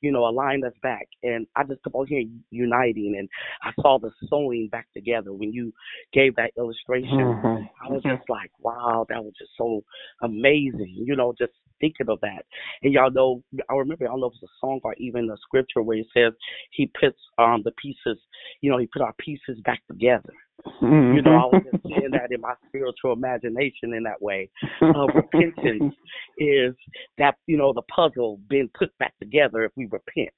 [0.01, 1.07] you know, align us back.
[1.23, 3.29] And I just kept on hearing uniting, and
[3.63, 5.73] I saw the sewing back together when you
[6.11, 7.17] gave that illustration.
[7.17, 7.69] Mhm.
[7.81, 9.83] I was just like, wow, that was just so
[10.21, 12.45] amazing, you know, just thinking of that.
[12.83, 15.37] And y'all know, I remember, I don't know if it's a song or even a
[15.37, 16.33] scripture where it says
[16.71, 18.19] he puts um the pieces,
[18.61, 20.33] you know, he put our pieces back together.
[20.81, 24.49] You know, I was just seeing that in my spiritual imagination in that way.
[24.81, 25.93] Uh, repentance
[26.37, 26.75] is
[27.17, 30.33] that, you know, the puzzle being put back together if we repent.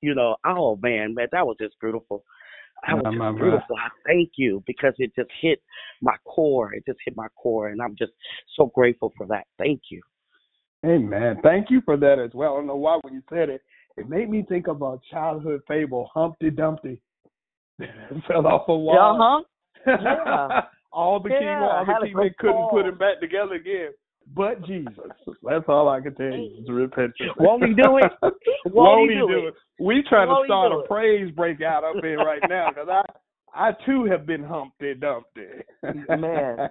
[0.00, 2.24] You know, oh man, man, that was just beautiful.
[2.86, 3.38] That was My, just my, my.
[3.38, 3.76] beautiful.
[3.76, 5.60] I thank you because it just hit
[6.00, 6.72] my core.
[6.72, 8.12] It just hit my core, and I'm just
[8.56, 9.46] so grateful for that.
[9.58, 10.00] Thank you.
[10.86, 11.36] Amen.
[11.42, 12.54] Thank you for that as well.
[12.54, 13.60] I don't know why when you said it,
[13.98, 17.02] it made me think of a childhood fable, Humpty Dumpty.
[18.28, 18.98] fell off a wall.
[18.98, 19.44] Uh-huh.
[19.86, 20.50] Yeah.
[20.92, 22.86] all the king, Yeah, all the to king, go they couldn't put fall.
[22.86, 23.90] him back together again.
[24.34, 25.12] But Jesus.
[25.42, 26.50] That's all I can tell you.
[26.62, 27.32] Is repentance.
[27.38, 28.12] Won't he do it?
[28.74, 29.48] Won't Won't he he do do it?
[29.48, 29.54] it?
[29.78, 30.88] We trying to Won't he start do a it?
[30.88, 33.02] praise breakout up in right now because I,
[33.54, 35.64] I too have been Humpty Dumpty.
[36.08, 36.70] Man.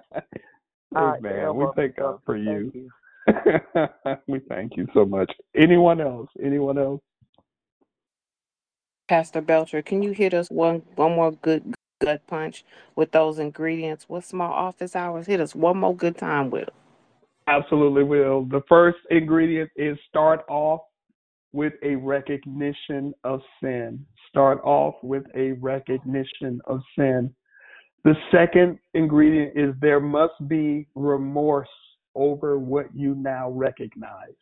[0.94, 1.22] Uh, Amen.
[1.28, 2.72] yeah, we well, thank God well, for thank you.
[2.74, 2.90] you.
[4.28, 5.32] we thank you so much.
[5.56, 6.28] Anyone else?
[6.44, 7.02] Anyone else?
[9.08, 12.64] Pastor Belcher, can you hit us one one more good gut punch
[12.96, 14.08] with those ingredients?
[14.08, 16.74] With small office hours, hit us one more good time it.
[17.46, 18.44] Absolutely will.
[18.44, 20.80] The first ingredient is start off
[21.52, 24.04] with a recognition of sin.
[24.28, 27.34] Start off with a recognition of sin.
[28.04, 31.68] The second ingredient is there must be remorse
[32.14, 34.36] over what you now recognize.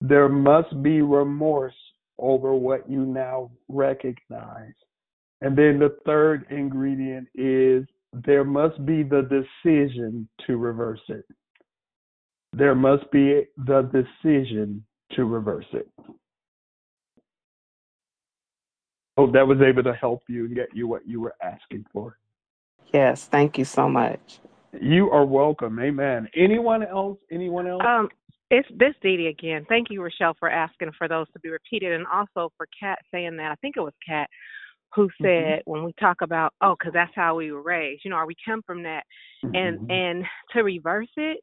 [0.00, 1.74] There must be remorse
[2.18, 4.74] over what you now recognize.
[5.40, 11.24] And then the third ingredient is there must be the decision to reverse it.
[12.52, 15.88] There must be the decision to reverse it.
[19.16, 22.18] Hope that was able to help you and get you what you were asking for.
[22.92, 24.40] Yes, thank you so much.
[24.80, 25.78] You are welcome.
[25.78, 26.28] Amen.
[26.34, 27.18] Anyone else?
[27.30, 27.82] Anyone else?
[27.84, 28.08] Um,
[28.50, 29.66] it's this Dee Dee again.
[29.68, 33.36] Thank you, Rochelle, for asking for those to be repeated, and also for Kat saying
[33.36, 33.50] that.
[33.50, 34.28] I think it was Kat
[34.94, 35.56] who Mm-hmm.
[35.56, 38.26] said when we talk about oh because that's how we were raised you know or
[38.26, 39.04] we come from that
[39.54, 39.86] and Mhm.
[39.88, 41.40] and to reverse it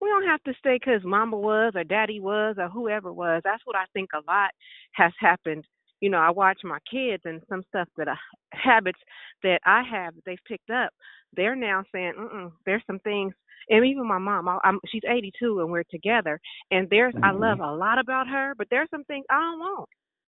[0.00, 3.62] we don't have to stay because mama was or daddy was or whoever was that's
[3.66, 4.50] what i think a lot
[4.92, 5.64] has happened
[6.00, 8.16] you know i watch my kids and some stuff that i
[8.52, 9.00] habits
[9.42, 10.90] that i have that they've picked up
[11.34, 13.32] they're now saying mm there's some things
[13.70, 17.40] and even my mom I, I'm, she's 82 and we're together and there's i Mhm.
[17.40, 19.88] love a lot about her but there's some things i don't want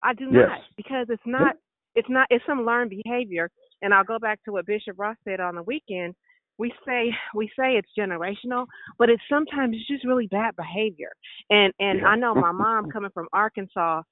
[0.02, 0.48] i do Yes.
[0.48, 1.56] not because it's not
[1.98, 3.50] it's not it's some learned behavior.
[3.82, 6.14] And i'll go back to what bishop ross said on the weekend.
[6.58, 8.66] We say we say it's generational
[8.98, 11.12] but it's sometimes it's just really bad behavior.
[11.50, 14.02] And and i know my mom coming from arkansas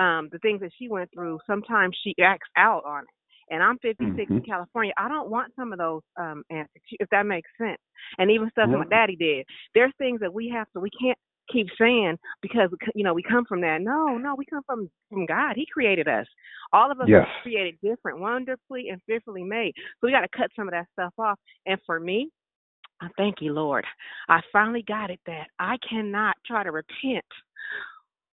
[0.00, 3.14] um the things that she went through sometimes she acts out on it.
[3.54, 4.46] And i'm 56 in Mhm.
[4.52, 4.94] california.
[4.98, 7.80] I don't want some of those um antics if that makes sense.
[8.18, 9.46] And even stuff that my daddy did.
[9.74, 11.18] There's things that we have to we can't
[11.52, 13.80] keep saying because you know we come from that.
[13.82, 15.54] No no we come from from god.
[15.56, 16.26] He created us.
[16.72, 17.26] All of us Yes.
[17.26, 19.72] are created different wonderfully and fearfully made.
[19.76, 21.38] So we got to cut some of that stuff off.
[21.66, 22.30] And for me
[23.00, 23.84] I thank you, Lord.
[24.28, 27.24] I finally got it that I cannot try to repent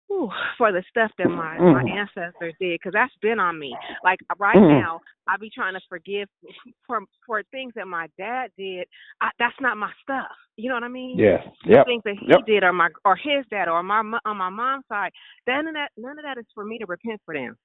[0.09, 3.79] whew, for the stuff that my my ancestors did because that's been on me.
[4.05, 4.81] Like right Mhm.
[4.81, 6.29] now, I be trying to forgive
[6.87, 8.89] for for things that my dad did.
[9.21, 10.31] I, that's not my stuff.
[10.57, 11.19] You know what I mean?
[11.19, 11.87] yeah The Yep.
[11.87, 12.47] things that he Yep.
[12.47, 15.13] did, or my or his dad, or my on my mom's side.
[15.47, 15.91] None of that.
[15.97, 17.57] None of that is for me to repent for them.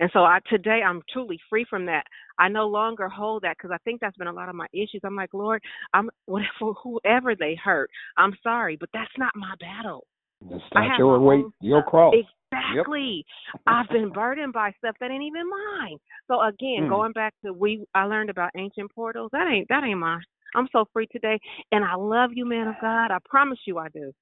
[0.00, 2.04] And so I today I'm truly free from that.
[2.38, 5.00] I no longer hold that because I think that's been a lot of my issues.
[5.04, 10.06] I'm like, Lord, I'm whatever whoever they hurt, I'm sorry, but that's not my battle.
[10.50, 12.14] It's I not have your my weight, your cross.
[12.50, 13.24] Exactly.
[13.66, 15.98] I've been burdened by stuff that ain't even mine.
[16.28, 16.88] So again, Mm.
[16.88, 19.30] going back to we I learned about ancient portals.
[19.32, 20.22] That ain't that ain't mine.
[20.54, 21.38] I'm so free today,
[21.72, 23.10] and I love you, man of God.
[23.10, 24.12] I promise you, I do.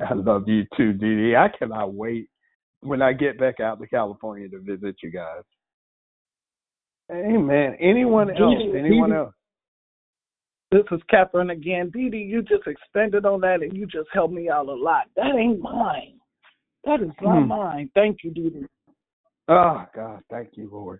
[0.00, 1.36] I love you too, Dee Dee.
[1.36, 2.28] I cannot wait
[2.80, 5.42] when I get back out to California to visit you guys.
[7.10, 7.76] Amen.
[7.78, 8.54] Anyone else?
[8.60, 9.20] Anyone Dee Dee.
[9.20, 9.34] else?
[10.74, 11.88] This is Catherine again.
[11.90, 15.04] Dee Dee, you just expanded on that and you just helped me out a lot.
[15.14, 16.18] That ain't mine.
[16.82, 17.46] That is not Hmm.
[17.46, 17.90] mine.
[17.94, 18.66] Thank you, Dee Dee.
[19.46, 20.98] Oh, God, thank you, Lord.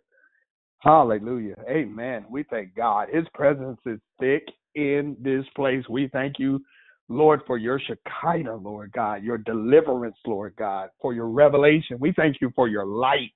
[0.78, 1.56] Hallelujah.
[1.68, 2.24] Amen.
[2.30, 3.08] We thank God.
[3.08, 4.46] His presence is thick
[4.76, 5.82] in this place.
[5.88, 6.64] We thank you,
[7.08, 11.98] Lord, for your Shekinah, Lord God, your deliverance, Lord God, for your revelation.
[11.98, 13.34] We thank you for your light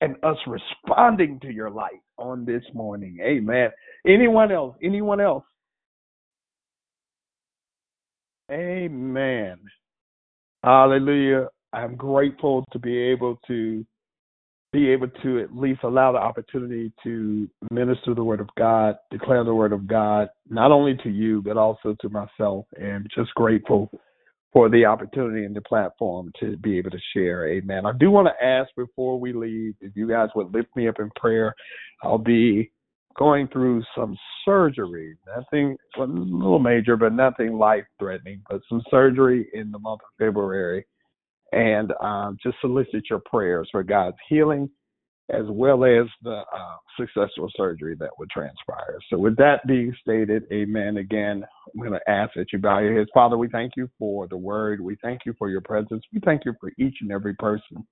[0.00, 3.18] and us responding to your light on this morning.
[3.20, 3.68] Amen.
[4.06, 4.76] Anyone else?
[4.82, 5.44] Anyone else?
[8.50, 9.58] Amen.
[10.62, 11.48] Hallelujah.
[11.72, 13.84] I'm grateful to be able to
[14.72, 19.44] be able to at least allow the opportunity to minister the word of God, declare
[19.44, 22.66] the word of God, not only to you, but also to myself.
[22.76, 23.88] And just grateful
[24.52, 27.48] for the opportunity and the platform to be able to share.
[27.48, 27.86] Amen.
[27.86, 30.98] I do want to ask before we leave if you guys would lift me up
[30.98, 31.54] in prayer.
[32.02, 32.72] I'll be
[33.18, 35.16] going through some surgery.
[35.36, 40.00] Nothing well, a little major, but nothing life threatening, but some surgery in the month
[40.02, 40.84] of February
[41.52, 44.68] and um, just solicit your prayers for God's healing
[45.30, 48.98] as well as the uh, successful surgery that would transpire.
[49.08, 50.98] So, with that being stated, amen.
[50.98, 53.08] Again, I'm going to ask that you bow your heads.
[53.14, 54.80] Father, we thank you for the word.
[54.80, 56.04] We thank you for your presence.
[56.12, 57.86] We thank you for each and every person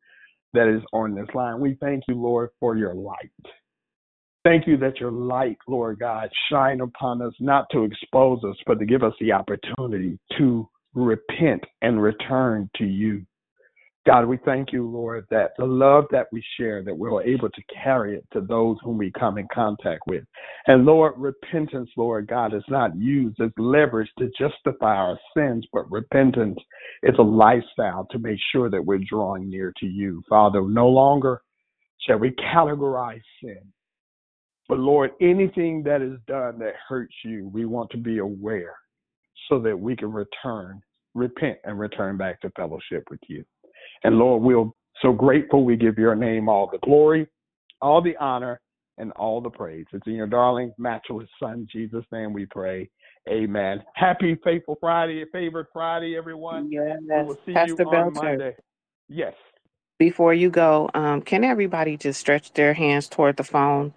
[0.53, 1.59] that is on this line.
[1.59, 3.31] We thank you, Lord, for your light.
[4.45, 8.81] Thank you that your light, Lord God, shine upon us, not to expose us, but
[8.81, 13.25] to give us the opportunity to repent and return to you.
[14.05, 17.63] God, we thank you, Lord, that the love that we share, that we're able to
[17.85, 20.25] carry it to those whom we come in contact with.
[20.67, 25.89] And Lord, repentance, Lord God, is not used as leverage to justify our sins, but
[25.89, 26.59] repentance
[27.05, 30.21] is a lifestyle to make sure that we're drawing near to you.
[30.29, 31.41] Father, no longer
[32.05, 33.61] shall we categorize sin.
[34.69, 38.75] But Lord, anything that is done that hurts you, we want to be aware
[39.49, 40.81] so that we can return,
[41.15, 43.45] repent, and return back to fellowship with you.
[44.05, 44.71] And Lord, we're
[45.03, 45.65] so grateful.
[45.65, 47.27] We give your name all the glory,
[47.81, 48.61] all the honor,
[48.99, 49.87] and all the praise.
[49.93, 52.89] It's in your darling, matchless Son, Jesus' name we pray.
[53.29, 53.83] Amen.
[53.95, 56.71] Happy Faithful Friday, favorite Friday, everyone.
[56.71, 56.99] Yes.
[57.01, 58.27] We will see Pastor you on Belcher.
[58.29, 58.57] Monday.
[59.09, 59.35] Yes.
[59.99, 63.95] Before you go, um, can everybody just stretch their hands toward the phone?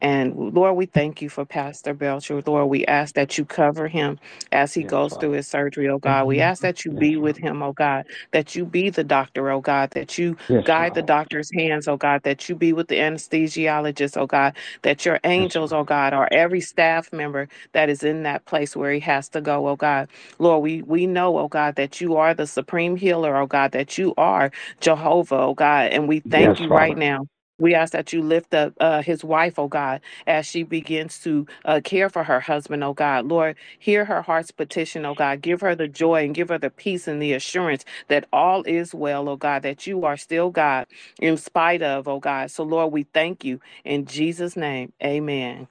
[0.00, 2.42] And Lord, we thank you for Pastor Belcher.
[2.46, 4.18] Lord, we ask that you cover him
[4.52, 5.16] as he Yes, goes Father.
[5.16, 6.26] through his surgery, oh God.
[6.26, 6.40] We mm-hmm.
[6.40, 9.90] ask that you be with him, oh God, that you be the doctor, oh God,
[9.92, 11.02] that you Yes, guide the Father.
[11.02, 15.72] doctor's hands, oh God, that you be with the anesthesiologist, oh God, that your angels,
[15.72, 19.40] oh God, or every staff member that is in that place where he has to
[19.40, 20.08] go, oh God.
[20.38, 23.98] Lord, we, we know, oh God, that you are the supreme healer, oh God, that
[23.98, 26.98] you are Jehovah, oh God, and we thank Yes, you right Father.
[26.98, 27.26] now
[27.60, 31.46] We ask that you lift up uh, his wife, oh God, as she begins to
[31.66, 33.26] uh, care for her husband, oh God.
[33.26, 35.42] Lord, hear her heart's petition, oh God.
[35.42, 38.94] Give her the joy and give her the peace and the assurance that all is
[38.94, 40.88] well, oh God, that you are still God
[41.20, 42.50] in spite of, oh God.
[42.52, 44.92] So, Lord, we thank you in Jesus' name.
[45.04, 45.68] Amen.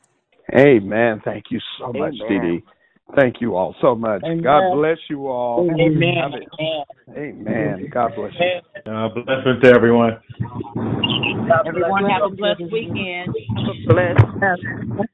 [0.55, 1.21] Amen.
[1.25, 2.27] Thank you so much, Amen.
[2.27, 2.63] Dee Dee.
[3.15, 4.23] Thank you all so much.
[4.23, 4.41] Amen.
[4.43, 5.67] God bless you all.
[5.79, 6.15] Amen.
[6.17, 6.47] Have it-
[7.17, 7.89] Amen.
[7.91, 8.91] God bless you.
[8.91, 10.17] Uh, blessings to everyone.
[11.65, 13.35] Everyone have a blessed weekend.
[13.87, 14.15] Bless.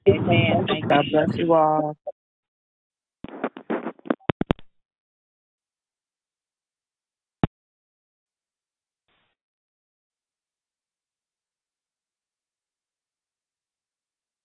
[0.09, 0.65] Amen.
[0.67, 0.89] Thank you.
[0.89, 1.95] God bless you all.